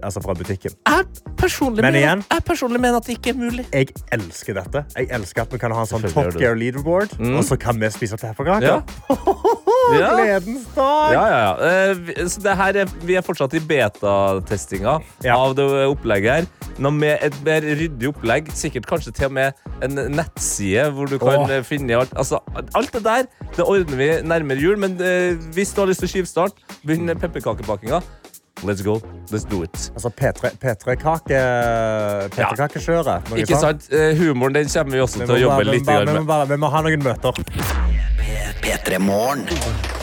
[0.03, 0.71] altså fra butikken.
[0.87, 1.05] Jeg
[1.37, 3.65] personlig, Men mener, igjen- jeg personlig mener at det ikke er mulig.
[3.71, 4.85] Jeg elsker dette.
[4.95, 7.87] Jeg elsker at vi kan ha en sånn Top Gear leaderboard, og så kan vi
[7.93, 8.81] spise pepperkaker.
[8.81, 8.81] Ja.
[9.93, 10.09] Ja.
[10.17, 11.13] Gledens dag!
[11.13, 11.91] Ja, ja, ja.
[11.91, 15.35] Eh, Så det her er, vi er fortsatt i betatestinga Ja.
[15.37, 16.47] av det opplegget her.
[16.81, 18.49] Noe med et mer ryddig opplegg.
[18.57, 19.53] Sikkert kanskje til og med
[19.85, 21.51] en nettside hvor du kan Åh.
[21.59, 22.13] eh, finne alt.
[22.17, 22.39] Altså,
[22.75, 23.23] alt det der
[23.55, 27.13] det ordner vi nærmere jul, men eh, hvis du har lyst til å skivstarte, begynn
[27.19, 28.01] pepperkakebakinga.
[28.63, 29.01] Let's go.
[29.31, 29.91] Let's do it.
[29.93, 31.39] Altså P3 P3-kake
[32.35, 33.29] P3-kakekjøret.
[33.29, 33.87] noe Ikke sant?
[33.91, 36.13] Eh, Humoren den kommer vi også Vi til å jobbe bare, litt bare, grann vi,
[36.13, 36.27] må med.
[36.31, 37.94] bare, vi må ha noen møter.
[38.61, 39.47] P3 Morgen.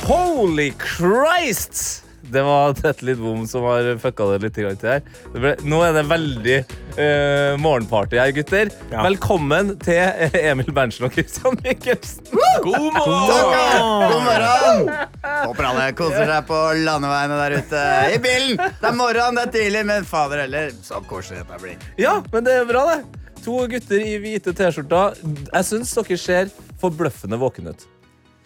[0.03, 2.05] Holy Christ!
[2.33, 5.03] Det var Tete bom som har fucka det litt til her.
[5.35, 8.71] Det ble, nå er det veldig uh, morgenparty her, gutter.
[8.93, 9.03] Ja.
[9.05, 9.99] Velkommen til
[10.53, 12.31] Emil Berntsen og Christian Mikkelsen.
[12.65, 14.13] God morgen!
[14.15, 14.93] God morgen!
[15.27, 18.61] Håper alle koser seg på landeveiene der ute i bilen.
[18.81, 21.89] Det er morgen, det er tidlig, men fader heller, så koselig dette blir.
[22.01, 23.03] Ja, men det er bra, det.
[23.43, 25.19] To gutter i hvite T-skjorter.
[25.51, 27.89] Jeg syns dere ser forbløffende våkne ut.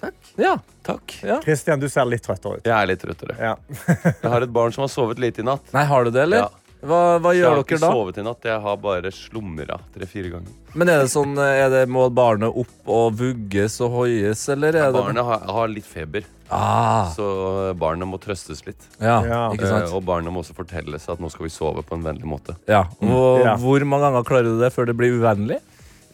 [0.01, 0.15] Takk.
[0.37, 0.59] Ja.
[0.83, 1.17] Takk.
[1.25, 1.41] ja.
[1.43, 2.67] Christian, du ser litt trøttere ut.
[2.69, 3.37] Jeg er litt trøttere.
[3.41, 3.55] Ja.
[4.23, 5.73] Jeg har et barn som har sovet lite i natt.
[5.73, 6.47] Nei, har du det, eller?
[6.47, 6.49] Ja.
[6.87, 8.45] Hva, hva Jeg har ikke sovet i natt.
[8.47, 10.53] Jeg har bare slumra tre-fire ganger.
[10.77, 14.93] Men er det sånn, er det, må barnet opp og vugges og hoies, eller er
[14.93, 18.85] det Barnet har, har litt feber, Ah, så barnet må trøstes litt.
[19.03, 19.39] ja, Ja.
[19.51, 19.89] ikke Eh, sant?
[19.97, 22.55] Og barnet må også fortelles at nå skal vi sove på en vennlig måte.
[22.71, 22.85] Ja.
[23.03, 23.57] Og Ja.
[23.57, 25.59] hvor mange ganger klarer du det før det blir uvennlig?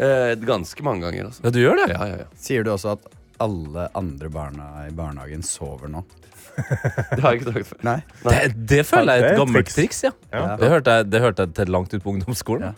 [0.00, 1.44] Eh, ganske mange ganger, altså.
[1.44, 1.90] Ja, du gjør det?
[1.92, 2.30] Ja, ja, ja.
[2.40, 3.00] Sier du også at
[3.42, 6.04] alle andre barna i barnehagen sover nå?
[6.52, 7.78] Det har jeg ikke sagt før.
[7.86, 7.98] Nei.
[8.24, 8.40] Det,
[8.72, 9.76] det føler jeg er et gammelt triks.
[9.78, 10.10] triks, ja.
[10.34, 10.56] Ja.
[10.60, 12.74] Det hørte jeg, det hørte jeg til langt ut på ungdomsskolen.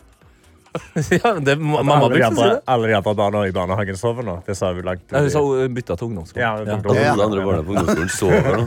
[1.15, 1.31] Ja.
[1.39, 2.61] Det, mamma brukte å si det.
[2.71, 4.35] alle de andre barna i barnehagen sover nå.
[4.47, 6.41] Det sa vi langt Ja, hun sa hun bytta til ungdomsskolen.
[6.41, 6.77] Ja, Ja.
[6.79, 8.63] Alle de andre barna på ungdomsskolen sover nå.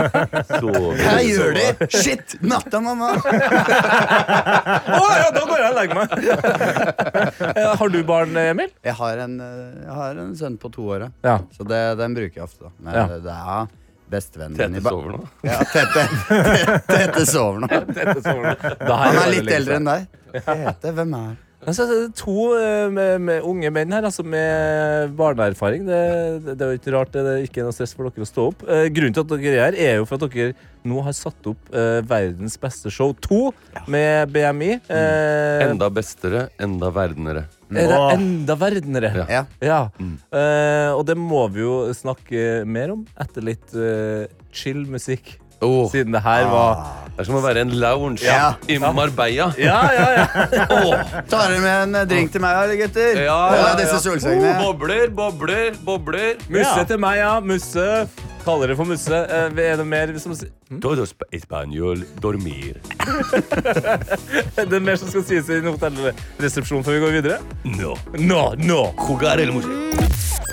[0.60, 1.00] Sover.
[1.00, 1.66] Hva gjør de?
[1.94, 2.36] Shit!
[2.42, 3.10] Natta, mamma!
[3.90, 6.08] Å, ja, da går jeg og legger meg!
[7.50, 8.70] Eh, Har du barn, Emil?
[8.86, 11.36] Jeg har en, eh, jeg har en sønn på to år, ja.
[11.56, 12.64] Så det, den bruker jeg ofte.
[12.68, 12.72] da.
[12.80, 13.06] Men Ja.
[13.08, 13.76] det er
[14.10, 15.20] bestevennen min i Tete sover nå.
[15.46, 16.02] Ja, Tete,
[16.88, 17.68] Tete sover nå.
[18.90, 20.08] Han er litt eldre enn deg.
[20.34, 25.82] Tete, hvem er Altså, det to eh, med, med unge menn her, altså med barneerfaring.
[25.84, 25.98] Det,
[26.46, 28.28] det, det er jo ikke rart det er ikke er noe stress for dere å
[28.30, 28.64] stå opp.
[28.64, 30.54] Eh, grunnen til at dere er her, er jo for at dere
[30.88, 33.40] nå har satt opp eh, verdens beste show 2
[33.92, 34.70] med BMI.
[34.88, 37.44] Eh, Enda bestere, enda verdenere.
[37.70, 39.12] er det enda verdenere?
[39.20, 39.26] Ja.
[39.28, 39.44] Ja.
[39.60, 39.80] Ja.
[40.00, 40.16] Mm.
[40.32, 44.24] Eh, og det må vi jo snakke mer om etter litt eh,
[44.56, 45.36] chill musikk.
[45.60, 48.54] Åh, Siden det her var det er som å være en lounge Ja.
[48.70, 49.50] i Marbella.
[49.60, 50.26] Ja, ja, ja.
[51.28, 53.18] Tar dere med en eh, drink til meg, eller, gutter?
[53.26, 53.74] Ja, ja, ja.
[53.76, 54.54] disse solsengene.
[54.62, 56.40] Bobler, bobler, bobler.
[56.48, 56.84] Musse Ja.
[56.88, 57.34] til meg, ja.
[57.44, 58.06] Musse.
[58.44, 59.12] Kaller det for musse.
[59.12, 60.48] Eh, er det mer som si-
[60.80, 62.78] Todos español dormir.
[64.60, 67.38] Er det mer som skal sies i en hotellresepsjon før vi går videre?
[67.64, 67.94] No.
[68.16, 68.80] Nå, nå!
[69.08, 69.52] Jugar el.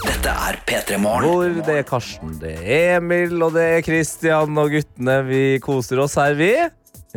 [0.08, 1.28] Dette er P3 Morgen.
[1.28, 5.18] Hvor det er Karsten, det er Emil og det er Kristian og guttene.
[5.28, 6.52] Vi koser oss her, vi.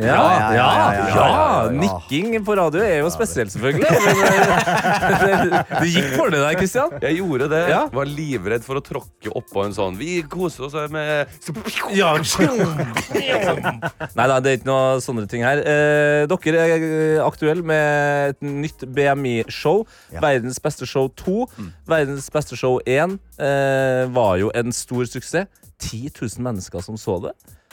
[0.01, 0.23] Ja, ja, ja,
[0.55, 1.69] ja, ja, ja, ja, ja.
[1.75, 3.85] Nikking på radio er jo spesielt, selvfølgelig.
[3.85, 3.91] Men,
[4.25, 5.33] eh, det,
[5.69, 6.89] det gikk for det der, Kristian.
[7.03, 7.59] Jeg gjorde det.
[7.71, 7.81] Ja.
[7.93, 11.27] Var livredd for å tråkke oppå en sånn Vi koser oss med
[11.95, 12.11] Ja.
[14.17, 15.57] Nei da, det er ikke noe sånne ting her.
[15.61, 19.85] Eh, dere er eh, aktuelle med et nytt BMI-show.
[20.15, 20.19] Ja.
[20.23, 21.45] Verdens beste show 2.
[21.89, 25.47] Verdens beste show 1 eh, var jo en stor suksess.
[25.81, 27.31] 10 000 mennesker som så det.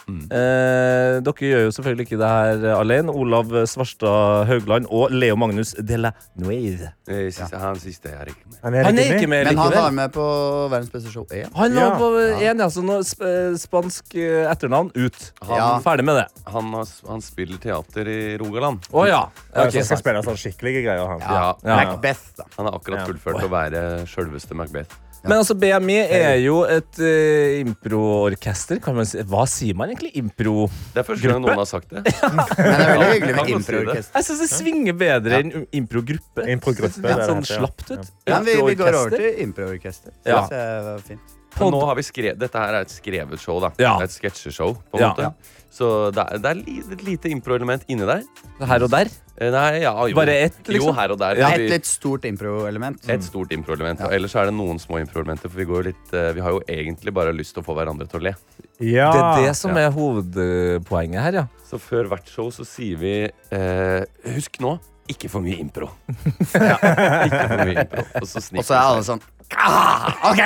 [0.08, 3.12] Eh, dere gjør jo selvfølgelig ikke det her alene.
[3.12, 6.90] Olav Svarstad Haugland og Leo Magnus de la Nueve.
[7.08, 7.48] Ja.
[7.60, 8.58] Han siste er ikke med.
[8.62, 10.24] Han er, Han er ikke med Men han var med på
[10.72, 11.50] Verdens beste show 1.
[11.54, 11.98] Han var Ja.
[11.98, 12.08] på
[12.42, 15.18] én, så nå, sp eh, spansk eh, etternavn ut.
[15.42, 15.68] Han, Ja.
[15.84, 16.26] Ferdig med det.
[16.46, 18.88] han, har, han spiller teater i Rogaland.
[18.92, 19.22] Å ja.
[19.54, 21.06] Han Ok, skal spille sånn skikkelige greier.
[21.06, 21.20] Han.
[21.20, 21.54] Ja.
[21.64, 21.76] Ja.
[21.84, 22.44] Macbeth, da.
[22.56, 23.06] Han har akkurat Ja.
[23.12, 24.96] fullført å være sjølveste Macbeth.
[25.28, 28.80] Men altså, BMI er jo et uh, improorkester.
[29.04, 29.22] Si.
[29.28, 30.12] Hva sier man egentlig?
[30.18, 32.02] Impro Det er første gang noen har sagt det.
[32.32, 34.14] Men det er veldig hyggelig med improorkester.
[34.16, 36.46] Jeg syns det svinger bedre enn improgruppe.
[36.54, 37.58] Improgruppe, Litt det er sånn det, ja.
[37.60, 38.12] slapt ut.
[38.28, 38.40] Ja.
[38.46, 40.14] vi, vi går over til improorkester.
[40.24, 40.44] Ja.
[40.52, 41.36] Jeg var fint.
[41.58, 43.58] Men nå har vi skrevet, Dette her er et skrevet show.
[43.60, 43.96] da Ja.
[44.04, 44.76] Et sketsjeshow.
[44.92, 45.12] på en Ja.
[45.14, 45.32] måte
[45.74, 48.22] Så det er, det er et lite impro-element inni der.
[48.64, 49.10] Her og der.
[49.38, 50.16] Eh, Nei, ja, jo.
[50.18, 50.96] Bare ett, Jo, liksom?
[50.98, 51.38] her og der.
[51.38, 51.50] Ja.
[51.54, 52.98] Et litt stort impro-element.
[53.10, 54.02] Et stort impro-element.
[54.06, 55.52] Og ellers er det noen små impro-elementer.
[55.52, 58.08] For vi, går litt, eh, vi har jo egentlig bare lyst til å få hverandre
[58.10, 58.34] til å le.
[58.82, 59.10] Ja.
[59.14, 59.86] Det er det som ja.
[59.86, 61.46] er hovedpoenget her, ja.
[61.68, 64.02] Så før hvert show så sier vi eh,
[64.34, 65.88] Husk nå, ikke for mye impro.
[66.38, 68.06] ikke for mye impro.
[68.20, 69.22] Og så Og så er alle sånn
[69.56, 70.40] ah, OK!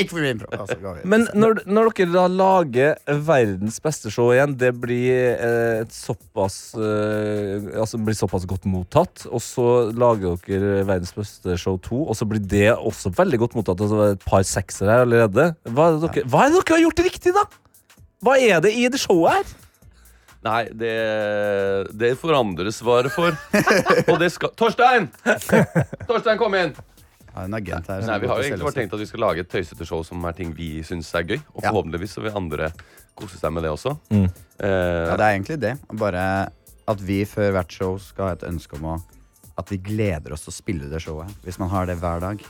[0.00, 0.48] Ikke for mye impro.
[1.08, 6.58] Men når, når dere da lager verdens beste show igjen, det blir eh, et såpass
[6.78, 12.16] eh, Altså blir såpass godt mottatt, og så lager dere verdens beste show 2, og
[12.16, 13.82] så blir det også veldig godt mottatt.
[13.84, 15.50] Altså et par seksere her allerede.
[15.68, 17.48] Hva er, det dere, hva er det dere har gjort riktig, da?
[18.24, 19.58] Hva er det i det showet her?
[20.42, 20.92] Nei, det,
[22.00, 23.34] det får andre svare for.
[24.08, 25.10] Og det skal Torstein!
[26.08, 26.72] Torstein, kom inn!
[27.30, 28.00] Ja, en agent her.
[28.08, 30.24] Nei, Vi har jo egentlig bare tenkt at vi skal lage et tøysete show som
[30.26, 31.38] er ting vi syns er gøy.
[31.54, 31.68] Og Ja.
[31.70, 32.72] forhåpentligvis så vil andre
[33.20, 33.92] kose seg med det også.
[34.10, 34.24] Mm.
[34.26, 35.74] Eh, Ja, det er egentlig det.
[35.92, 36.24] Bare
[36.88, 39.00] at vi før hvert show skal ha et ønske om å
[39.60, 41.28] at vi gleder oss til å spille det showet.
[41.44, 42.40] Hvis man har det hver dag,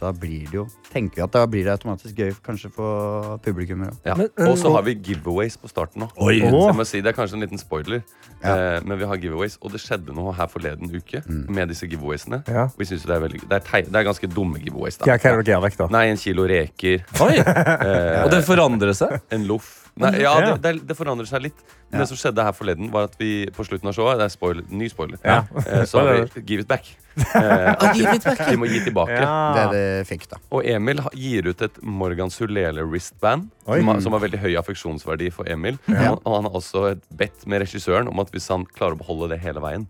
[0.00, 3.84] da blir det jo Tenker vi at da blir det automatisk gøy kanskje for publikum.
[3.86, 3.94] òg.
[4.04, 4.14] ja.
[4.48, 6.08] Og så har vi giveaways på starten nå.
[6.18, 6.40] Oi.
[6.40, 8.02] Jeg må si, det er kanskje en liten spoiler,
[8.42, 8.56] Ja.
[8.56, 9.58] eh, men vi har giveaways.
[9.62, 12.42] Og det skjedde noe her forleden uke med disse giveawaysene.
[12.48, 12.66] Ja.
[12.78, 14.98] Vi synes det er veldig det er, det er ganske dumme giveaways.
[14.98, 15.86] Da hva er det dere gjør vekk, da?
[15.94, 17.36] Nei, en kilo reker, Oi.
[17.44, 19.20] eh, Og det forandrer seg.
[19.30, 20.54] en loff Nei, ja, Ja.
[20.56, 21.60] det, det, det forandrer seg litt.
[21.90, 22.04] Men Ja.
[22.04, 24.64] det som skjedde her forleden, var at vi på slutten av showet Det er spoiler,
[24.70, 25.18] ny spoiler.
[25.24, 25.42] Ja.
[25.66, 26.86] Eh, Så har vi Give it back.
[27.20, 29.18] Eh, vi må gi tilbake.
[29.56, 30.38] Det det fikk, da.
[30.54, 35.30] Og Emil gir ut et Morgan Sulele wristband, som har, som har veldig høy affeksjonsverdi
[35.34, 35.78] for Emil.
[35.90, 36.12] Ja.
[36.14, 39.02] Og, og han har også et bedt med regissøren om at hvis han klarer å
[39.02, 39.88] beholde det hele veien,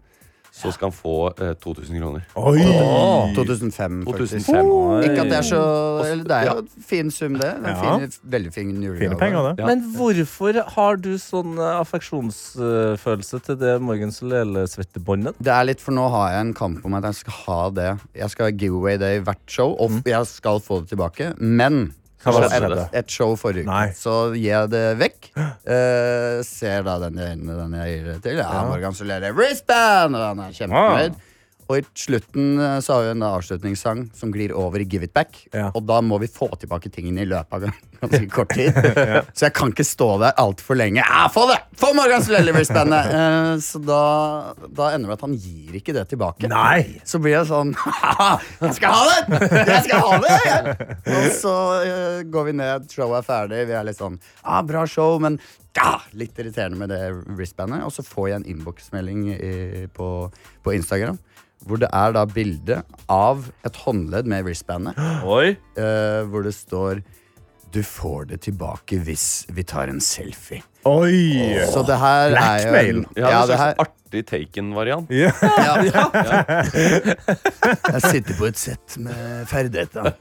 [0.53, 2.25] så skal han få eh, 2000 kroner.
[2.37, 2.59] Oi!
[3.37, 4.47] 2005, faktisk.
[4.51, 5.05] 2005.
[5.07, 5.61] Ikke at det er så
[6.05, 7.51] Eller det er jo en fin sum, det.
[7.63, 7.95] Det er Ja.
[7.95, 8.99] en fin, veldig fin julegave.
[9.05, 9.55] Fine penger, det.
[9.63, 9.67] Ja.
[9.71, 15.39] Men hvorfor har du sånn eh, affeksjonsfølelse til det Morgan Solele-svettebåndet?
[15.41, 17.91] Det er litt, for nå har jeg en kamp om at jeg skal ha det.
[18.17, 21.33] Jeg skal giveaway det i hvert show, og jeg skal få det tilbake.
[21.39, 22.85] Men Hva skjedde?
[22.93, 23.93] et, show forrige uke, Nei.
[23.97, 25.31] så gir jeg det vekk.
[25.71, 28.39] Eh, ser da den jeg, den jeg gir det til.
[28.43, 30.17] Ja, Morgan Solere wristband!
[30.19, 31.19] Og han er kjempefornøyd.
[31.71, 35.15] Og i slutten eh, så har vi en avslutningssang som glir over i Give it
[35.15, 35.37] back.
[35.55, 35.69] Ja.
[35.71, 37.69] Og da må vi få tilbake tingene i løpet av
[38.01, 38.75] ganske kort tid.
[39.37, 41.05] Så jeg kan ikke stå der altfor lenge.
[41.05, 41.61] Ja, få det!
[41.79, 43.11] Få Morgan Solele wristbandet!
[43.21, 43.99] Eh, så da,
[44.65, 46.49] da ender det med at han gir ikke det tilbake.
[46.51, 47.01] Nei!
[47.07, 49.41] Så blir jeg sånn «Haha, Jeg skal ha det!
[49.69, 50.37] Jeg skal ha det!
[50.47, 51.55] jeg!» Og så
[51.85, 53.63] eh, går vi ned, showet er ferdig.
[53.69, 55.39] Vi er litt sånn ah, Bra show, men
[55.77, 57.03] ja, litt irriterende med det
[57.37, 57.85] wristbandet.
[57.87, 59.23] Og så får jeg en innboksmelding
[59.95, 60.09] på,
[60.65, 61.21] på Instagram.
[61.69, 62.81] Hvor det er da bilde
[63.13, 64.99] av et håndledd med wristbandet.
[65.39, 65.55] Oi.
[65.77, 67.03] Uh, hvor det står
[67.71, 70.65] Du får det tilbake hvis vi tar en selfie.
[70.89, 71.61] Oi!
[71.71, 73.75] Så det her er jo en, Ja, det her,
[74.11, 75.11] artig Taken-variant.
[75.11, 75.33] Ja.
[77.93, 80.13] Jeg sitter på et sett med ferdigheter.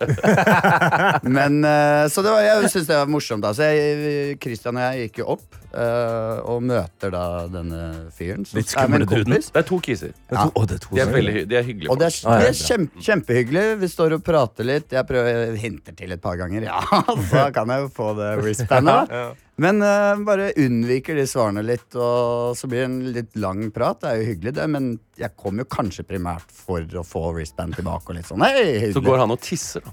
[1.23, 3.43] Men, eh, så det var, jeg syns det var morsomt.
[3.43, 3.53] Da.
[3.53, 7.81] Så jeg, Christian og jeg gikk jo opp eh, og møter da denne
[8.15, 8.45] fyren.
[8.53, 9.51] Litt er skumle kompis.
[9.53, 10.13] Det er to kiser.
[10.31, 10.47] Ja.
[10.53, 12.49] Oh, det er to De er, veldig, de er hyggelige Og det er, Ah, ja,
[12.49, 13.65] det er kjempe, kjempehyggelig.
[13.83, 14.89] Vi står og prater litt.
[14.93, 16.65] Jeg prøver hinter til et par ganger.
[16.67, 16.81] Ja,
[17.29, 19.37] så kan jeg jo få det wristbandet.
[19.59, 23.78] Men uh, bare unnviker de svarene litt, og så blir det en litt lang prat.
[23.79, 27.75] Det er jo hyggelig, det, men jeg kom jo kanskje primært for å få wristband
[27.79, 28.09] tilbake.
[28.11, 29.91] Og litt sånn, hei, Så går han og tisser, da.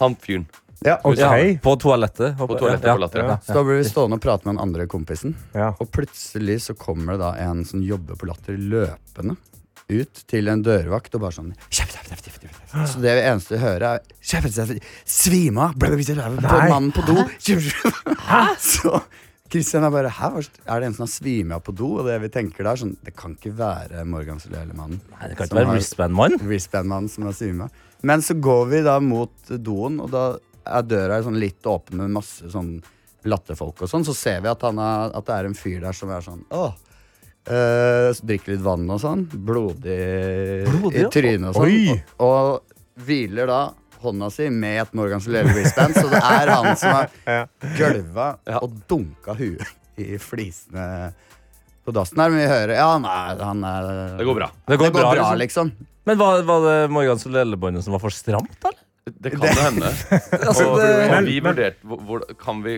[0.00, 0.46] Han fyren.
[0.84, 1.16] Ja, Ok.
[1.18, 1.30] Ja,
[1.62, 2.36] på toalettet.
[2.38, 2.94] På toalettet Ja.
[2.96, 3.22] på Latter.
[3.22, 3.36] Ja.
[3.46, 5.36] Så da blir vi stående og prate med den andre kompisen.
[5.54, 5.74] Ja.
[5.78, 9.36] Og plutselig så kommer det da en som jobber på Latter, løpende
[9.92, 11.52] ut til en dørvakt og bare sånn.
[11.70, 15.74] Så det eneste vi hører, er «Kjapt, kjapt, kjapt, Svime av!
[15.78, 17.16] Bla, bla, bla, bla, På mannen på do!
[18.58, 19.00] Så
[19.52, 21.90] Kristian er bare Hæ, er det en som har svimet av på do?
[22.00, 25.02] Og det vi tenker da, sånn Det kan ikke være Morgan Solele-mannen.
[25.12, 26.38] Nei, det kan ikke være wristband-mann.
[26.40, 27.82] Wristband-mannen som har svimet.
[28.02, 30.24] Men så går vi da mot doen, og da
[30.62, 32.76] er døra sånn litt åpen med masse sånn
[33.28, 34.06] latterfolk og sånn.
[34.06, 36.42] Så ser vi at, han er, at det er en fyr der som er sånn
[36.54, 36.72] Åh.
[37.46, 39.26] øh, så drikker litt vann og sånn.
[39.32, 40.00] Blodig,
[40.70, 42.02] Blodig, i trynet og sånn.
[42.16, 43.62] Og, og hviler da
[44.02, 47.46] hånda si med et Morgan Solele wristband, så det er han som har
[47.80, 48.28] gølva
[48.60, 51.12] og dunka huet i flisene
[51.84, 52.30] på dassen her.
[52.32, 54.50] Men vi hører Ja, han er, han er Det går bra.
[54.66, 55.72] Det går, Det går bra, bra, liksom.
[55.72, 55.88] liksom.
[56.08, 58.80] Men var, var det Morgan Solele-båndet som var for stramt, eller?
[59.04, 59.88] Det kan det, hende.
[60.46, 62.76] Altså, Og, det- og vi vurderte hvor, Kan vi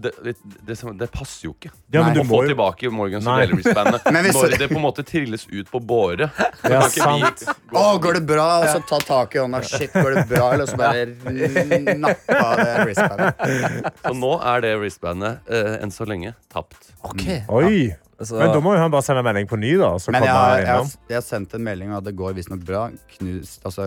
[0.00, 0.32] det, det,
[0.64, 3.34] det, det passer jo ikke Ja, men du å må få jo tilbake Morgan Nei.
[3.44, 6.30] Solele-wristbandet når det på en måte trilles ut på båre.
[6.62, 7.44] Så Ja, sant.
[7.68, 8.46] gå Å, går det bra?
[8.62, 9.60] Og så ta tak i hånda.
[9.68, 10.48] Shit, går det bra?
[10.56, 11.04] Eller så bare
[12.06, 13.92] nappa det wristbandet.
[14.00, 16.92] Så nå er det wristbandet uh, enn så lenge tapt.
[17.04, 17.26] Ok.
[17.52, 17.92] Oi!
[18.18, 19.90] Altså, Men da må jo han bare sende melding på ny, da.
[20.00, 22.62] Så Men jeg, har- jeg, har- jeg har sendt en melding og det går visstnok
[22.64, 22.86] bra.
[23.18, 23.84] Knust Altså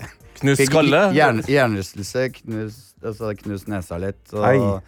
[0.40, 1.02] knust skalle.
[1.18, 2.24] Hjern, hjernerystelse.
[2.40, 4.18] Knust, altså, knust nesa litt.
[4.34, 4.82] Og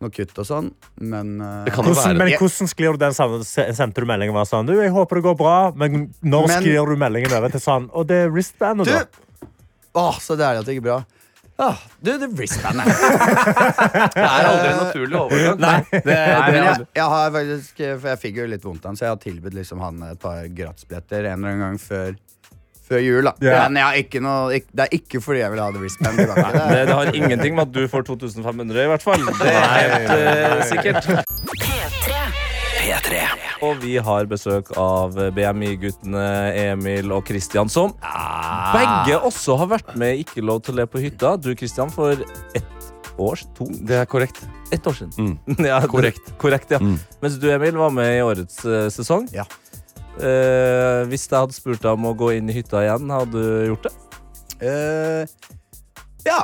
[0.00, 0.70] noe kutt og sånn.
[1.04, 3.44] Men jo Hvordan, men hvordan sklir du den sammen?
[3.44, 6.62] Sendte du melding og var sånn Du, jeg håper det går bra, men når Men-
[6.64, 8.92] sklir du meldingen over til sånn Og det er wristbandet, Du!
[8.96, 9.04] da?
[10.00, 11.02] Å, så deilig at det gikk bra.
[11.60, 12.86] Ah, du, det wristbandet.
[14.14, 15.58] Det er aldri en naturlig overgang.
[15.60, 18.86] Nei, det, Nei, det, men jeg, jeg har faktisk For jeg fikk jo litt vondt
[18.86, 21.76] av han, så jeg har tilbudt liksom han et par gratisbilletter en eller annen gang
[21.82, 22.16] før,
[22.88, 23.28] før jul.
[23.28, 23.66] da Yeah.
[23.68, 26.22] Men jeg har ikke noe, ikke, det er ikke fordi jeg vil ha det wristband.
[26.22, 29.28] Det det, det har ingenting med at du får 2500, i hvert fall.
[29.42, 31.12] Det er helt uh, sikkert.
[31.60, 32.19] P3.
[33.66, 36.24] Og vi har besøk av BMI-guttene
[36.56, 37.92] Emil og Christian, som
[38.72, 41.34] begge også har vært med i Ikke lov til å le på hytta.
[41.36, 42.16] Du, Christian, for
[42.56, 43.66] ett år to?
[43.84, 44.40] Det er korrekt.
[44.72, 45.12] Ett år siden.
[45.18, 45.58] Mm.
[45.70, 46.32] Ja, Korrekt.
[46.40, 46.78] korrekt ja.
[46.80, 46.96] Mm.
[47.20, 49.28] Mens du, Emil, var med i årets uh, sesong.
[49.34, 49.44] Ja.
[50.20, 53.68] Uh, hvis jeg hadde spurt deg om å gå inn i hytta igjen, hadde du
[53.72, 53.92] gjort det?
[54.60, 55.24] Uh,
[56.24, 56.40] ja.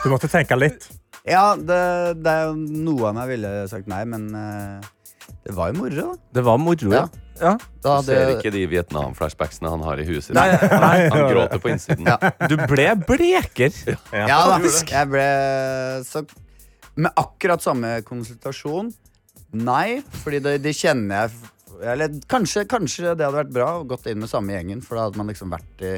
[0.00, 0.88] Du måtte tenke litt.
[1.28, 1.82] Ja, det,
[2.24, 4.88] det er jo noe av meg ville sagt nei, men eh,
[5.46, 6.32] det var jo moro, da.
[6.36, 7.06] Det var moro, ja.
[7.40, 7.54] ja.
[7.84, 8.36] da Du ser det...
[8.38, 10.34] ikke de Vietnam-flashbacksene han har i huset.
[10.36, 10.96] Nei, nei.
[11.14, 12.10] Han gråter på innsiden.
[12.10, 12.18] Ja.
[12.50, 13.72] Du ble bleker.
[14.12, 15.26] Ja da, jeg ble
[16.06, 16.24] så
[17.00, 18.90] med akkurat samme konsultasjon,
[19.56, 20.00] nei.
[20.22, 21.50] Fordi det, det kjenner jeg
[21.94, 25.06] Eller kanskje, kanskje det hadde vært bra å gått inn med samme gjengen, for da
[25.06, 25.94] hadde man liksom vært i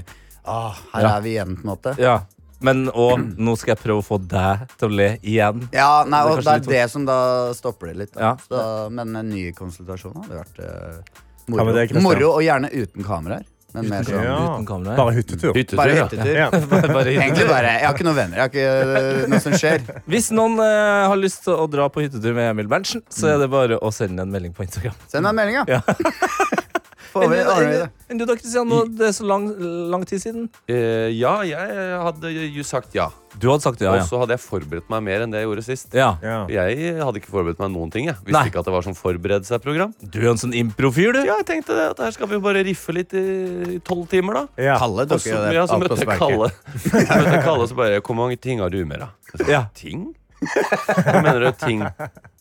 [0.47, 1.17] ah, Her Ja.
[1.17, 1.97] er vi igjen, på en måte.
[1.99, 2.21] Ja.
[2.63, 5.65] Men og nå skal jeg prøve å få deg til å le igjen.
[5.75, 7.19] Ja, nei, og det er det som da
[7.57, 8.13] stopper det litt.
[8.15, 8.33] Da.
[8.33, 8.35] Ja.
[8.49, 11.65] Så, men en ny konsultasjon hadde vært eh, Ja, moro.
[11.67, 12.29] men det er moro.
[12.37, 13.49] Og gjerne uten kameraer.
[13.73, 14.35] Men mer sånn Ja.
[14.53, 14.95] Uten kamera.
[14.99, 15.55] Bare hyttetur.
[15.57, 16.03] Hyttetur, Bare ja.
[16.05, 16.35] hyttetur.
[16.37, 16.49] Ja.
[16.99, 18.37] Bare Egentlig bare Jeg har ikke noen venner.
[18.37, 18.67] Jeg har ikke
[19.01, 19.87] eh, noe som skjer.
[20.13, 23.41] Hvis noen eh, har lyst til å dra på hyttetur med Emil Berntsen, så er
[23.41, 24.99] det bare å sende en melding på Instagram.
[25.09, 25.81] Send en melding, Ja.
[27.13, 27.89] Får vi, ordner det.
[28.11, 28.69] Enn du da, Kristian?
[28.69, 29.47] Nå- Det er så lang,
[29.93, 30.47] lang tid siden.
[30.69, 33.11] Eh, ja, jeg hadde jo sagt ja.
[33.41, 34.05] Du hadde sagt ja, Og ja.
[34.05, 35.95] så hadde jeg forberedt meg mer enn det jeg gjorde sist.
[35.97, 36.11] ja.
[36.23, 36.41] Ja.
[36.53, 38.07] Jeg hadde ikke forberedt meg noen ting.
[38.11, 38.47] Jeg Visste Nei.
[38.51, 39.95] ikke at det var sånn forbered seg-program.
[40.03, 41.21] Du er en sånn improfyr, du.
[41.25, 44.35] Ja, jeg tenkte det, at her skal vi jo bare riffe litt i tolv timer,
[44.43, 44.47] da.
[44.61, 44.79] Ja.
[44.81, 46.19] Kalle dere det ja, så møtte jeg.
[46.21, 46.51] Kalle.
[46.77, 49.13] Så møtte Kalle så bare Hvor mange ting har du med, da?
[49.49, 49.63] Ja.
[49.75, 50.11] Ting?
[51.23, 51.85] Mener du ting?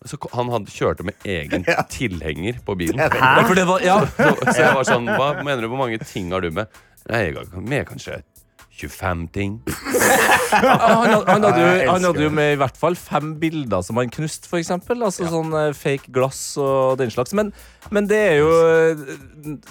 [0.05, 3.01] Så han hadde kjørte med egen tilhenger på bilen.
[3.01, 3.99] Ja, for det var, ja.
[4.17, 6.81] Så, så jeg var sånn Hva mener du, hvor mange ting har du med?
[7.09, 8.21] Nei, jeg har med kanskje
[8.71, 9.59] 25 ting.
[10.51, 14.11] Han, han, hadde jo, han hadde jo med i hvert fall fem bilder som han
[14.11, 15.03] knuste, for eksempel.
[15.05, 17.35] Altså sånn eh, fake glass og den slags.
[17.37, 17.53] Men,
[17.93, 18.49] men det er jo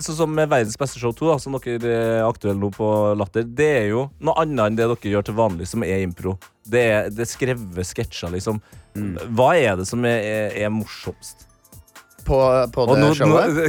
[0.00, 3.44] sånn som med Verdens beste show 2, da, som dere er aktuelle nå på Latter.
[3.44, 6.36] Det er jo noe annet enn det dere gjør til vanlig, som er impro.
[6.70, 8.60] Det er, det er skrevet sketsjer, liksom.
[8.96, 9.14] Mm.
[9.36, 11.49] Hva er det som er, er, er morsomst?
[12.30, 12.38] På,
[12.70, 13.56] på det nå, showet.
[13.58, 13.64] nå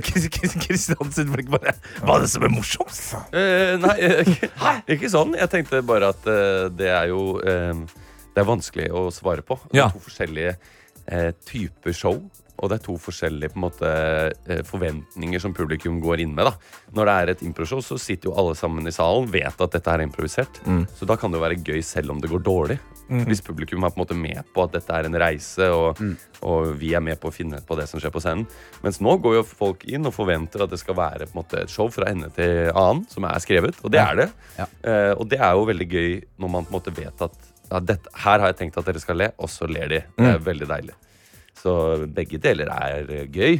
[0.61, 3.15] Kristian sitt blikk bare Hva er det som er morsomst?
[3.33, 4.35] Uh, nei, eh,
[4.95, 5.33] ikke sånn.
[5.39, 7.73] Jeg tenkte bare at uh, det er jo eh,
[8.31, 9.57] Det er vanskelig å svare på.
[9.71, 9.89] Det Ja.
[9.89, 10.53] er to forskjellige
[11.07, 12.21] eh, typer show.
[12.61, 13.89] Og det er to forskjellige på en måte,
[14.69, 16.45] forventninger som publikum går inn med.
[16.45, 16.51] da.
[16.93, 19.89] Når det er et improshow, så sitter jo alle sammen i salen, vet at dette
[19.95, 20.59] er improvisert.
[20.69, 20.83] Mm.
[20.99, 22.77] Så da kan det jo være gøy selv om det går dårlig.
[23.27, 25.99] Hvis publikum er på en måte med på at dette er en reise, og,
[26.47, 28.45] og vi er med på å finne på det som skjer på scenen.
[28.85, 31.63] Mens nå går jo folk inn og forventer at det skal være på en måte
[31.63, 33.81] et show fra ende til annen, som er skrevet.
[33.83, 34.29] Og det er det.
[34.57, 34.69] Ja.
[34.85, 37.37] Uh, og det er jo veldig gøy når man på en måte vet at
[37.71, 40.01] ja, dette, her har jeg tenkt at dere skal le, og så ler de.
[40.17, 40.97] Det er veldig deilig.
[41.61, 41.73] Så
[42.11, 43.59] begge deler er gøy.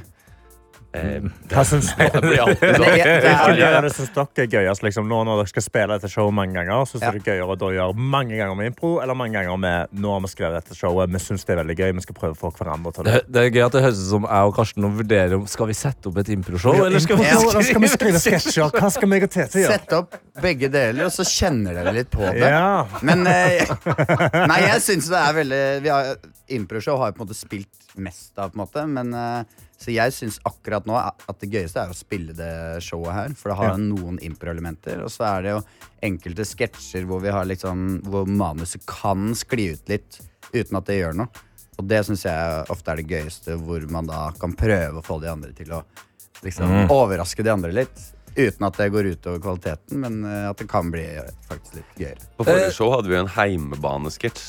[0.93, 2.83] Eh, Hva syns det blir alltid sånn.
[2.83, 3.03] det,
[3.63, 6.51] er, det syns dere er gøyest liksom, nå når dere skal spille dette showet mange
[6.57, 6.83] ganger?
[6.89, 7.11] Syns Ja.
[7.13, 9.93] dere det er gøyere å da gjøre mange ganger med impro eller mange ganger med
[10.03, 12.35] nå har vi skrevet dette showet, vi syns det er veldig gøy, vi skal prøve
[12.35, 13.23] å få hverandre til Det, det?
[13.37, 15.71] det er gøy at det høres ut som jeg og Karsten nå vurderer om skal
[15.71, 16.75] vi sette opp et improshow.
[16.89, 17.39] Eller skal vi Ja.
[17.39, 18.75] Hvordan skal vi skrive sketsjer?
[18.75, 19.79] Hva skal meg og Tete gjøre?
[19.79, 22.43] Sett opp begge deler, og så kjenner dere litt på det.
[22.51, 22.83] Ja.
[23.01, 23.63] Men eh,
[24.51, 26.15] Nei, jeg syns det er veldig vi har,
[26.51, 28.83] Improshow har jo på en måte spilt mest av, på en måte.
[28.91, 32.51] Men, eh, så jeg syns akkurat nå at det gøyeste er å spille det
[32.85, 33.33] showet her.
[33.37, 33.77] For det har Ja.
[33.81, 35.01] noen impro-elementer.
[35.03, 35.63] Og så er det jo
[36.03, 40.21] enkelte sketsjer hvor liksom Hvor manuset kan skli ut litt
[40.53, 41.27] uten at det gjør noe.
[41.79, 45.19] Og det syns jeg ofte er det gøyeste, hvor man da kan prøve å få
[45.21, 45.83] de andre til å
[46.43, 48.03] liksom overraske de andre litt.
[48.35, 51.03] Uten at det går utover kvaliteten, men eh, at det kan bli
[51.49, 52.29] faktisk litt gøyere.
[52.37, 54.45] På forrige show hadde vi en heimebanesketsj.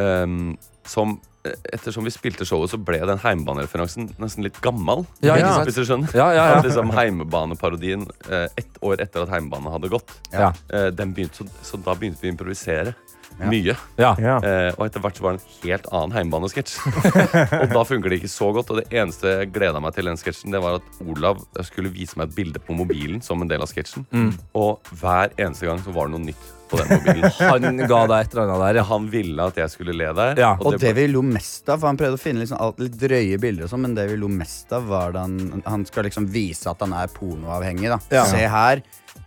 [0.00, 0.56] Um,
[0.88, 1.33] som eh,
[1.72, 5.04] Ettersom vi spilte showet, så ble den heimebanereferansen nesten litt gammel.
[5.24, 5.50] Ja, ja.
[5.66, 6.08] Hvis du skjønner?
[6.16, 6.58] Ja, ja, ja.
[6.60, 10.52] At liksom Heimebaneparodien eh, ett år etter at Heimebane hadde gått, Ja.
[10.72, 12.94] eh, den begynte, så, så da begynte vi å improvisere
[13.34, 13.48] Ja.
[13.50, 13.74] mye.
[13.98, 14.12] Ja.
[14.22, 14.36] Ja.
[14.46, 16.76] Eh, og etter hvert så var det en helt annen heimebanesketsj.
[17.64, 18.70] og da funker det ikke så godt.
[18.70, 22.14] Og det eneste jeg gleda meg til den sketsjen, det var at Olav skulle vise
[22.20, 24.06] meg et bilde på mobilen som en del av sketsjen.
[24.54, 27.30] Og hver eneste gang så var det noe nytt på den mobilen.
[27.52, 28.80] Han ga deg et eller annet der.
[28.90, 30.40] Han ville at jeg skulle le der.
[30.40, 30.52] Ja.
[30.60, 33.38] Og det vi lo mest av, for han prøvde å finne liksom alt litt drøye
[33.42, 36.28] bilder, og sånt, men det vi lo mest av, var da han, han skal liksom
[36.34, 37.90] vise at han er pornoavhengig.
[37.92, 38.26] da Ja.
[38.30, 38.84] Se her.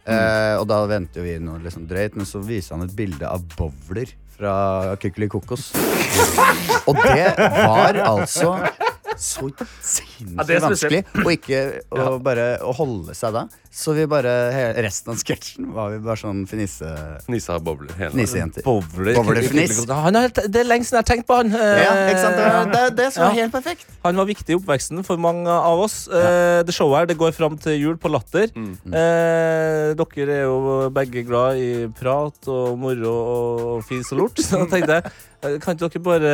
[0.08, 3.44] Eh, og da venter vi noe liksom drøyt, men så viser han et bilde av
[3.58, 5.72] bowler fra Kykkeli Kokos.
[6.88, 8.54] og det var altså
[9.20, 11.62] så Ja, sinnssykt det vanskelig å ikke
[11.98, 13.48] å bare å holde seg da.
[13.78, 14.32] Så vi bare
[14.82, 16.88] resten av sketsjen var vi bare sånn finisse,
[17.28, 18.66] Fnisa bobler fnisejenter.
[20.08, 21.52] Har, det er lenge siden jeg har tenkt på han.
[21.54, 22.40] Ja, ikke sant?
[22.40, 23.86] Det, det, det som var helt perfekt.
[24.06, 26.00] Han var viktig i oppveksten for mange av oss.
[26.10, 28.50] Eh, det showet her det går fram til jul på Latter.
[28.50, 33.16] Eh, dere er jo begge glad i prat og moro
[33.78, 34.42] og fis og lort.
[34.42, 36.32] Så da tenkte jeg eh, kan ikke dere bare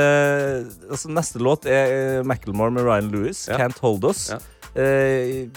[0.90, 3.58] altså Neste låt er Macclemore Macklemore med Ryan Lewis, Ja.
[3.58, 4.32] 'Can't Hold Us'.
[4.32, 4.40] Ja.
[4.82, 5.48] Eh,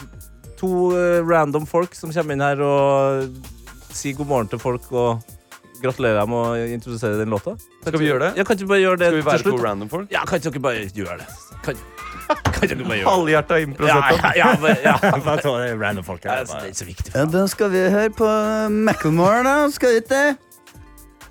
[0.59, 3.31] to eh, random folk som kommer inn her og
[3.93, 5.23] sier god morgen til folk og
[5.83, 7.55] gratulerer dem og introduserer den låta.
[7.87, 8.33] Skal vi gjøre det?
[8.39, 10.09] Ja, kan ikke bare gjøre det Skal vi være til to random folk?
[10.11, 11.27] Ja, kan ikke dere bare gjøre det?
[11.63, 11.75] Kan,
[12.53, 13.13] kan dere bare gjøre det?
[13.13, 14.25] Halvhjerta Ja, impro-setup.
[14.37, 15.37] ja, ja, ja.
[15.45, 16.39] Ta det random folk Ja, her.
[16.39, 17.13] altså, det er ikke så viktig.
[17.15, 18.29] Ja, da skal vi høre på
[18.71, 19.71] Macklemore, da.
[19.71, 20.37] Skal vi ikke det?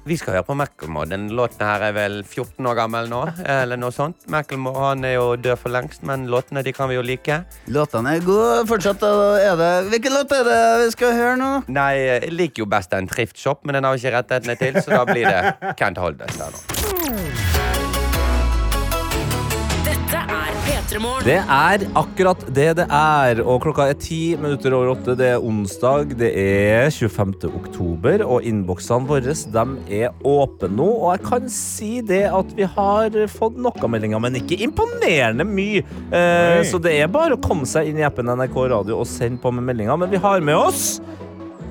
[0.05, 1.07] Vi skal høre på Macklemore.
[1.09, 3.23] Den låten her er vel 14 år gammel nå?
[3.41, 4.27] Eller noe sånt.
[4.29, 7.39] Macklemore han er jo død for lengst, men låtene de kan vi jo like.
[7.73, 9.01] Låtene er gode fortsatt.
[9.41, 11.49] Er det, hvilken låt er det vi skal høre nå?
[11.73, 14.77] Nei, jeg liker jo best den Thrift Shop, men den har vi ikke rettighetene til,
[14.85, 17.14] så da blir det Can't Hold Us der nå.
[21.25, 23.41] Det er akkurat det det er.
[23.43, 25.15] Og klokka er ti minutter over åtte.
[25.19, 26.15] Det er onsdag.
[26.19, 27.49] Det er 25.
[27.49, 29.65] oktober, og innboksene våre de
[29.99, 30.87] er åpne nå.
[30.87, 35.83] Og jeg kan si det at vi har fått noen meldinger, men ikke imponerende mye.
[36.15, 39.41] Eh, så det er bare å komme seg inn i appen NRK Radio og sende
[39.43, 39.99] på med meldinger.
[39.99, 40.99] Men vi har med oss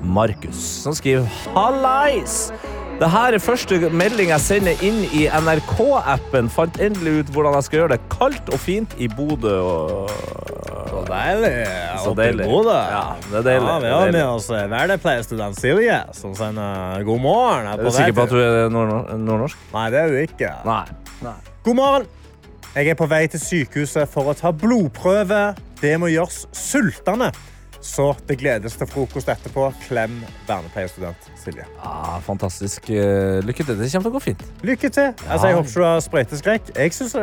[0.05, 2.51] Markus, som skriver Hallais!
[2.95, 6.47] Det her er første melding jeg sender inn i NRK-appen.
[6.47, 9.55] Fant endelig ut hvordan jeg skal gjøre det kaldt og fint i Bodø.
[9.59, 10.13] Og...
[10.87, 11.51] Så deilig.
[12.05, 12.45] Så deilig.
[12.47, 12.77] Bodø.
[12.77, 13.67] Ja, det er deilig.
[13.67, 17.67] Ja, vi har med oss verdipleierstudent vernepleierstudent Silje, som sender god morgen.
[17.67, 19.67] Er, Er du sikker på at du er nord nordnorsk?
[19.75, 20.53] Nei, det er du ikke.
[20.63, 21.35] Nei.
[21.67, 22.07] God morgen.
[22.75, 25.49] Jeg er på vei til sykehuset for å ta blodprøve.
[25.83, 27.33] Det må gjøres sultende.
[27.85, 29.67] Så det gledes til frokost etterpå.
[29.85, 30.17] Klem
[30.47, 31.67] vernepleierstudent Silje.
[31.85, 32.89] Ah, fantastisk.
[32.89, 33.77] Eh, Lykke til.
[33.77, 34.45] Det kommer til å gå fint.
[34.65, 35.11] Lykke til.
[35.29, 36.71] Altså, jeg håper ikke du har sprøyteskrekk.
[36.75, 37.15] Jeg syns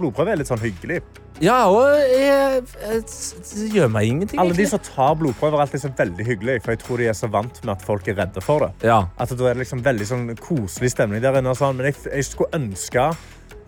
[0.00, 0.98] blodprøve er litt sånn hyggelig.
[1.40, 4.40] Ja, og jeg, jeg, det gjør meg ingenting.
[4.42, 6.64] Alle de som tar blodprøver, er alltid så veldig hyggelige.
[6.64, 8.90] for jeg tror de er så vant med at folk er redde for det.
[8.90, 9.04] Ja.
[9.16, 11.54] At da er det liksom veldig sånn koselig stemning der inne.
[11.56, 11.78] Sånn.
[11.78, 13.12] Men jeg, jeg skulle ønske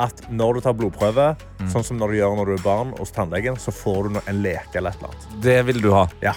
[0.00, 1.28] at når du tar blodprøve,
[1.72, 4.42] sånn som når du gjør når du er barn hos tannlegen, så får du en
[4.42, 5.30] leke eller et eller annet.
[5.44, 6.06] Det vil du ha.
[6.24, 6.34] Ja.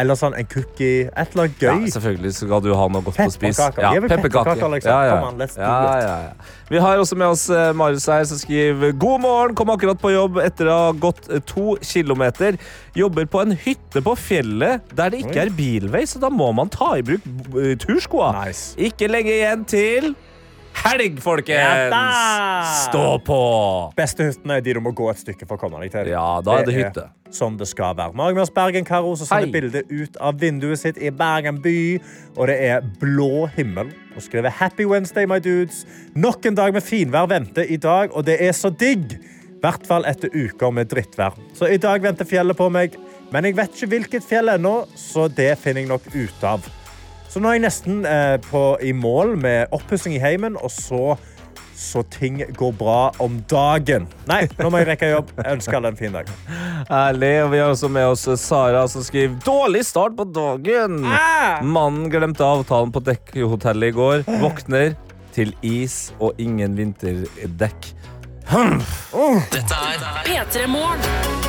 [0.00, 1.04] Eller sånn en cookie.
[1.14, 1.84] Et eller annet Ja, gøy.
[1.94, 3.68] selvfølgelig skal du ha noe godt å spise.
[3.78, 4.90] Ja, pepperkaker, liksom.
[4.90, 5.46] Ja, ja.
[5.56, 6.32] Ja, ja, ja.
[6.72, 10.10] Vi har også med oss eh, Marius her, som skriver God morgen, kom akkurat på
[10.10, 12.58] jobb etter å ha gått eh, to kilometer.
[12.98, 16.72] Jobber på en hytte på fjellet der det ikke er bilvei, så da må man
[16.74, 17.22] ta i bruk
[17.54, 18.32] eh, turskoa.
[18.42, 18.74] Nice.
[18.80, 20.14] Ikke lenge igjen til
[20.82, 21.94] helg, folkens!
[22.88, 23.40] Stå på!
[23.96, 26.10] Beste hyttene er de du må gå et stykke for å komme deg til.
[26.12, 27.06] Ja, da er det hytte.
[27.34, 28.14] sånn det skal være.
[28.14, 31.78] Vi har med oss Bergen-Karo som sender bilde ut av vinduet sitt i Bergen by.
[32.36, 33.90] Og det er blå himmel.
[34.14, 35.84] Og skriver 'Happy Wednesday, my dudes'.
[36.14, 39.18] Nok en dag med finvær venter i dag, og det er så digg.
[39.18, 41.34] I hvert fall etter uker med drittvær.
[41.54, 42.94] Så i dag venter fjellet på meg.
[43.32, 46.83] Men jeg vet ikke hvilket fjell ennå, så det finner jeg nok ut av.
[47.34, 51.16] Så nå er jeg nesten eh, på, i mål med oppussing i heimen, og så
[51.74, 54.06] så ting går bra om dagen.
[54.30, 55.32] Nei, nå må jeg rekke jobb.
[55.40, 56.30] Jeg ønsker alle en fin dag.
[56.86, 61.02] Ærlig, og vi har også med oss Sara som skriver Dårlig start på dagen!
[61.66, 64.22] Mannen glemte avtalen på dekkhotellet i går.
[64.38, 64.94] Våkner
[65.34, 67.90] til is og ingen vinterdekk.
[68.46, 71.42] Dette er P3 Morgen.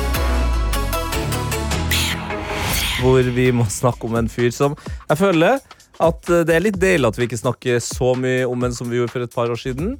[2.96, 4.74] Hvor vi må snakke om en fyr som
[5.06, 5.60] Jeg føler
[6.00, 8.90] at eh, det er litt deilig at vi ikke snakker så mye om en som
[8.90, 9.94] vi gjorde for et par år siden.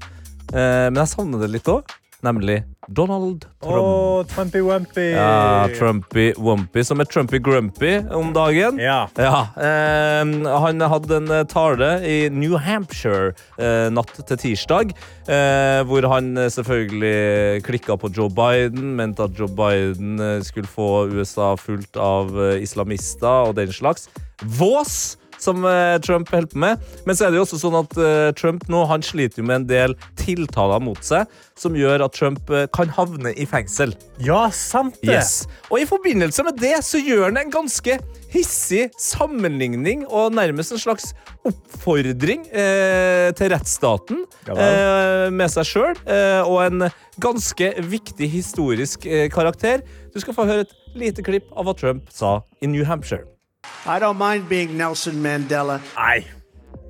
[0.53, 1.97] Eh, Men jeg savner det litt òg.
[2.24, 3.76] Nemlig Donald Trump.
[3.76, 5.11] Oh, Trumpy-wumpy.
[5.12, 8.78] Ja, Trumpy Wumpy, som er Trumpy Grumpy om dagen.
[8.80, 9.07] Ja.
[9.20, 10.22] Ja, eh,
[10.64, 14.94] Han hadde en tale i New Hampshire eh, natt til tirsdag,
[15.28, 21.53] eh, hvor han selvfølgelig klikka på Joe Biden, mente at Joe Biden skulle få USA
[21.61, 24.09] fullt av islamister og den slags.
[24.42, 25.16] Vås!
[25.43, 26.84] Som eh, Trump holder på med.
[27.07, 29.62] Men så er det jo også sånn at eh, Trump nå han sliter jo med
[29.62, 31.26] en del tiltaler mot seg,
[31.59, 33.95] som gjør at Trump eh, kan havne i fengsel.
[34.22, 35.18] ja, sant det.
[35.18, 35.45] Yes.
[35.70, 37.99] Og i forbindelse med det så gjør han en ganske
[38.32, 41.12] hissig sammenligning og nærmest en slags
[41.47, 46.89] oppfordring eh, til rettsstaten eh, med seg sjøl, eh, og en
[47.22, 49.84] ganske viktig historisk karakter.
[50.12, 53.36] Du skal få høre et lite klipp av hva Trump sa i New Hampshire.
[53.86, 55.80] I don't mind being Nelson Mandela.
[55.96, 56.24] Nei.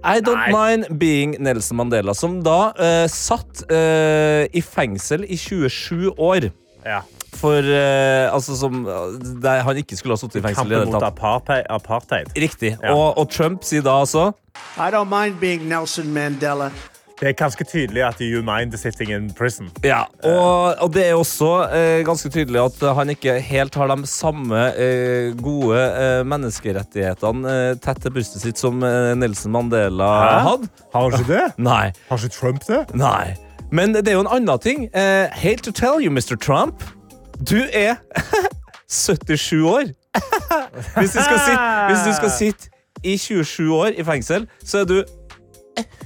[0.05, 0.53] I don't Nei.
[0.53, 6.49] mind being Nelson Mandela, som da uh, satt uh, i fengsel i 27 år.
[6.87, 7.01] Ja.
[7.37, 8.85] For uh, altså som
[9.43, 10.71] Der han ikke skulle ha sittet i fengsel.
[10.71, 11.67] Kampen mot apartheid.
[11.69, 12.31] apartheid.
[12.37, 12.77] Riktig.
[12.83, 12.95] Ja.
[12.95, 14.31] Og, og Trump sier da altså
[14.79, 16.71] I don't mind being Nelson Mandela.
[17.17, 19.71] Det er ganske tydelig at you mind sitting in prison.
[19.85, 24.07] Ja, og, og det er også eh, ganske tydelig at han ikke helt har de
[24.11, 30.45] samme eh, gode eh, menneskerettighetene eh, tett til brystet sitt som eh, Nelson Mandela Hæ?
[30.51, 30.71] hadde.
[30.93, 31.47] Har han ikke det?
[31.71, 31.87] Nei.
[32.11, 32.83] Har ikke Trump det?
[33.01, 33.33] Nei.
[33.73, 34.87] Men det er jo en annen ting.
[34.93, 36.37] Eh, hate to tell you, Mr.
[36.37, 36.85] Trump.
[37.41, 37.97] Du er
[38.93, 39.89] 77 år.
[41.01, 42.69] hvis, du skal sitte, hvis du skal sitte
[43.05, 45.01] i 27 år i fengsel, så er du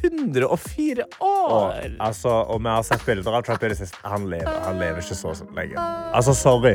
[0.02, 1.52] 104 år.
[1.52, 4.00] Og, altså, og vi har sett bilder av Trump i det siste.
[4.04, 5.78] Han lever, han lever ikke så lenge.
[6.14, 6.74] Altså, sorry.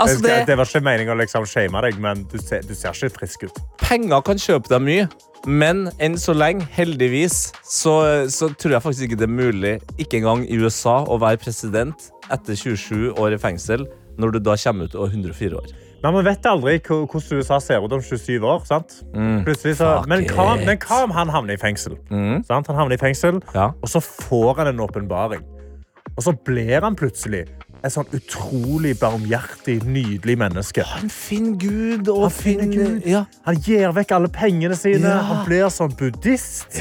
[0.00, 2.92] Altså, det, det- var ikke meningen å liksom shame deg, men du ser, du ser
[2.96, 3.58] ikke frisk ut.
[3.82, 5.06] Penger kan kjøpe deg mye,
[5.46, 7.94] men enn så lenge, heldigvis, så,
[8.32, 12.08] så tror jeg faktisk ikke det er mulig, ikke engang i USA, å være president
[12.32, 13.86] etter 27 år i fengsel
[14.18, 15.68] når du da kommer ut og er 104 år.
[16.06, 18.60] Men man vet aldri hvordan USA ser ut om 27 år.
[18.68, 18.92] sant?
[19.42, 21.96] Plutselig så, men, hva, men hva om han havner i fengsel?
[22.46, 22.68] Sant?
[22.70, 23.72] Han havner i fengsel, Ja.
[23.82, 25.42] og så får han en åpenbaring.
[26.16, 27.42] Og så blir han plutselig
[27.84, 30.84] et sånn utrolig barmhjertig, nydelig menneske.
[30.96, 33.06] Han finner Gud og Han finner Gud.
[33.06, 33.24] Ja.
[33.46, 35.10] Han gir vekk alle pengene sine.
[35.10, 35.20] Ja.
[35.28, 36.78] Han blir sånn buddhist.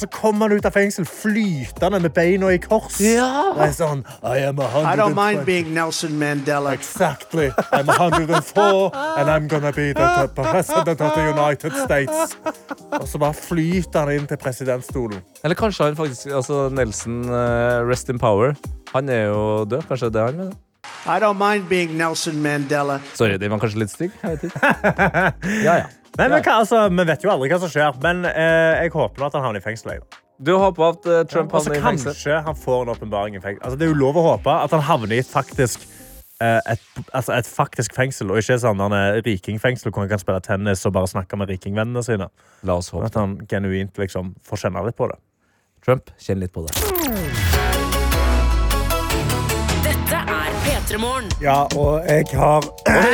[0.00, 2.98] Så kommer han ut av fengsel flytende med beina i kors.
[3.04, 3.54] Ja.
[3.54, 6.74] Det er sånn I am a I don't mind being Nelson Mandela.
[6.74, 7.50] Exactly.
[7.72, 12.36] I'm 104, and I'm gonna be the president of the United States.
[13.00, 15.22] Og så bare flyter han inn til presidentstolen.
[15.44, 18.54] Eller kanskje han faktisk altså Nelson uh, Rest in Power.
[18.94, 19.82] Han er jo død.
[19.88, 20.56] Kanskje det er han mener?
[21.04, 23.00] I don't mind being Nelson Mandela.
[23.14, 24.12] Sorry, den var kanskje litt stygg.
[24.22, 24.72] Jeg vet ikke.
[25.66, 25.86] Ja, ja.
[26.14, 29.26] Nei, men hva, altså, Vi vet jo aldri hva som skjer, men eh, jeg håper
[29.26, 29.96] at han havner i fengsel.
[29.96, 30.20] jeg.
[30.44, 32.12] Du håper at eh, Trump ja, så havner i fengsel?
[32.12, 33.64] kanskje han får en åpenbaring i fengsel.
[33.64, 35.84] Altså, det er jo lov å håpe at han havner i faktisk
[36.38, 40.22] eh, et, altså et faktisk fengsel, og ikke sånn han er rikingfengsel hvor han kan
[40.22, 42.30] spille tennis og bare snakke med rikingvennene sine.
[42.62, 43.10] La oss håpe.
[43.10, 45.18] At han genuint liksom får kjenne litt på det.
[45.84, 46.78] Trump, kjenn litt på det.
[50.84, 51.28] P3 Morgen.
[51.40, 52.64] Ja, og jeg har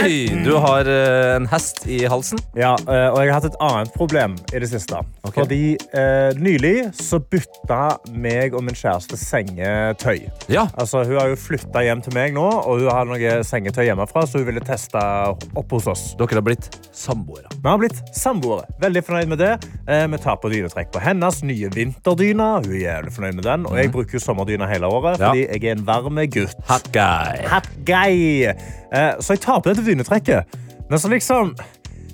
[0.03, 2.41] Oi, du har eh, en hest i halsen.
[2.59, 4.99] Ja, eh, og jeg har hatt et annet problem i det siste.
[5.27, 5.37] Ok.
[5.37, 7.79] Fordi eh, nylig så bytta
[8.19, 10.25] meg og min kjæreste sengetøy.
[10.51, 10.65] Ja.
[10.81, 14.25] Altså, hun har jo flytta hjem til meg nå, og hun har noe sengetøy hjemmefra,
[14.27, 16.05] så hun ville teste opp hos oss.
[16.19, 17.53] Dere har blitt samboere.
[17.55, 18.67] Vi har blitt samboere.
[18.83, 19.53] Veldig fornøyd med det.
[19.87, 22.51] Eh, vi tar på dynetrekk på hennes nye vinterdyne.
[22.67, 23.69] Hun er jævlig fornøyd med den.
[23.71, 25.31] Og jeg bruker jo sommerdyna hele året, Ja.
[25.31, 26.59] fordi jeg er en varme gutt.
[26.73, 27.47] Hot guy.
[27.51, 28.47] Hot guy.
[28.47, 30.59] Eh, så jeg tar på dette dynetrekket.
[30.91, 31.55] Men så liksom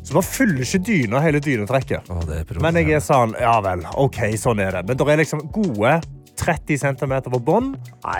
[0.06, 2.06] Så bare fyller ikke dyna hele dynetrekket.
[2.12, 4.84] Å, det er Men jeg er sånn Ja vel, OK, sånn er det.
[4.86, 5.96] Men det er liksom gode
[6.36, 7.72] 30 cm på bånn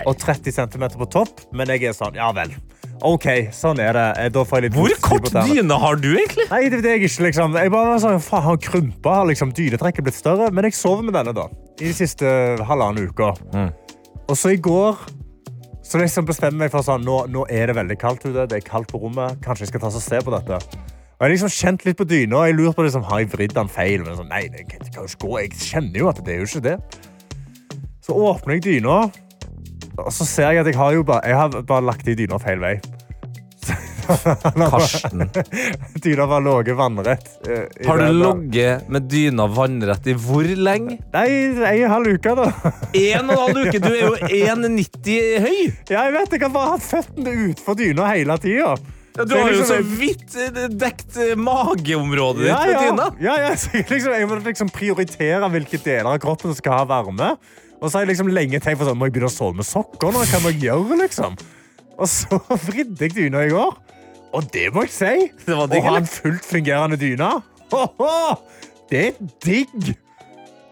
[0.09, 1.45] og 30 cm på topp.
[1.53, 2.51] Men jeg er sånn Ja vel.
[3.05, 4.05] OK, sånn er det.
[4.25, 6.47] Eh, Hvor kort dyne har du, egentlig?
[6.49, 7.23] Nei, det vet jeg ikke.
[7.27, 7.53] liksom.
[7.61, 10.49] Jeg bare var sånn, faen, har krympa, har liksom dynetrekket blitt større.
[10.51, 11.45] Men jeg sover med denne da,
[11.77, 12.25] i de siste
[12.65, 13.35] halvannen uka.
[14.27, 14.97] Og så i går
[15.87, 18.43] så liksom bestemmer jeg for sånn, nå, nå er det veldig kaldt ute.
[18.51, 19.37] Det er kaldt på rommet.
[19.45, 20.57] Kanskje jeg skal ta og se på dette.
[20.59, 23.55] Og jeg har liksom kjent litt på dyna, og lurer på liksom, har jeg vridd
[23.55, 24.03] den feil.
[24.03, 25.31] Men sånn, nei, det kan jo ikke gå.
[25.45, 26.75] Jeg kjenner jo at det er jo ikke det.
[28.03, 28.99] Så åpner jeg dyna,
[30.03, 32.61] og så ser jeg at jeg har bare, jeg har bare lagt i dyna feil
[32.61, 32.75] vei.
[34.07, 35.25] Karsten.
[36.03, 37.29] Dyna var ligget vannrett.
[37.47, 40.99] Uh, Har du ligget med dyna vannrett i hvor lenge?
[41.13, 41.27] Nei,
[41.83, 42.47] en halv uke, da.
[42.97, 43.81] En og en halv uke!
[43.83, 45.57] Du er jo 1,90 høy!
[45.91, 48.75] Ja, jeg vet, jeg har bare hatt føttene utfor dyna hele tida.
[49.17, 52.81] Ja, du har jo så vidt eh, dekt eh, mageområdet ditt Ja, med ja.
[52.85, 53.07] dyna.
[53.23, 53.53] ja, ja.
[53.57, 57.31] Så jeg, liksom, jeg må liksom prioritere hvilke deler av kroppen som skal ha varme.
[57.81, 59.65] Og så har jeg liksom lenge tenkt på sånn, må jeg begynne å sove med
[59.65, 60.21] sokker nå?
[60.29, 61.37] Hva må jeg gjøre, liksom?
[61.97, 62.37] Og så
[62.67, 63.73] vridde jeg dyna i går.
[64.35, 65.13] Og det må jeg si.
[65.45, 67.29] Det var Å ha en fullt fungerende dyne.
[68.91, 69.93] Det er digg.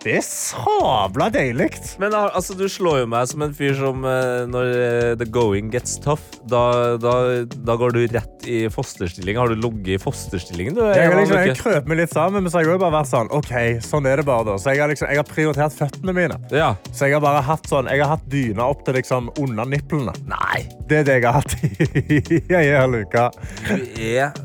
[0.06, 1.72] Det er sabla deilig.
[1.98, 5.72] Men altså, du slår jo meg som en fyr som eh, når eh, the going
[5.74, 7.14] gets tough, da, da,
[7.66, 9.40] da går du rett i fosterstilling.
[9.42, 10.78] Har du ligget i fosterstillingen?
[10.78, 12.94] Du, Jeg har liksom, jeg krøp meg litt sammen, men så har jeg jo bare
[13.00, 14.60] vært sånn OK, sånn er det bare, da.
[14.62, 16.38] Så jeg har, liksom, jeg har prioritert føttene mine.
[16.54, 16.70] Ja.
[16.92, 20.14] Så jeg har bare hatt sånn Jeg har hatt dyna opp til liksom under nipplene.
[20.30, 23.26] Nei, Det er det jeg har hatt i i en hel uke.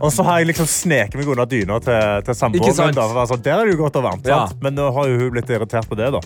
[0.00, 3.28] Og så har jeg liksom sneket meg under dyna til, til samboeren min.
[3.28, 4.28] Sånn, der er det jo godt og varmt.
[4.30, 4.46] Ja.
[4.64, 6.20] Men nå har jo hun blitt irritert på det, da.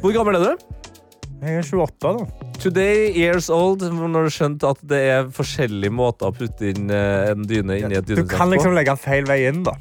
[0.00, 0.66] Hvor gammel er du?
[1.40, 2.48] Jeg er 28, da.
[2.60, 7.30] Today years old, når du skjønte at det er forskjellige måter å putte inn eh,
[7.32, 9.72] en dyne inn i et Du kan liksom legge den feil vei inn, da.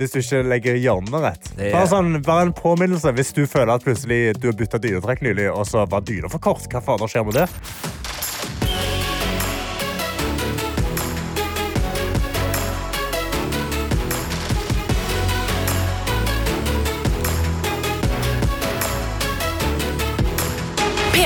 [0.00, 1.50] Hvis du ikke legger hjørnet rett.
[1.58, 4.78] Det er- Bare, sånn, bare en påminnelse hvis du føler at plutselig du har bytta
[4.80, 6.62] dynetrekk nylig, og så var dyna for kort.
[6.72, 7.48] Hva fader skjer med det?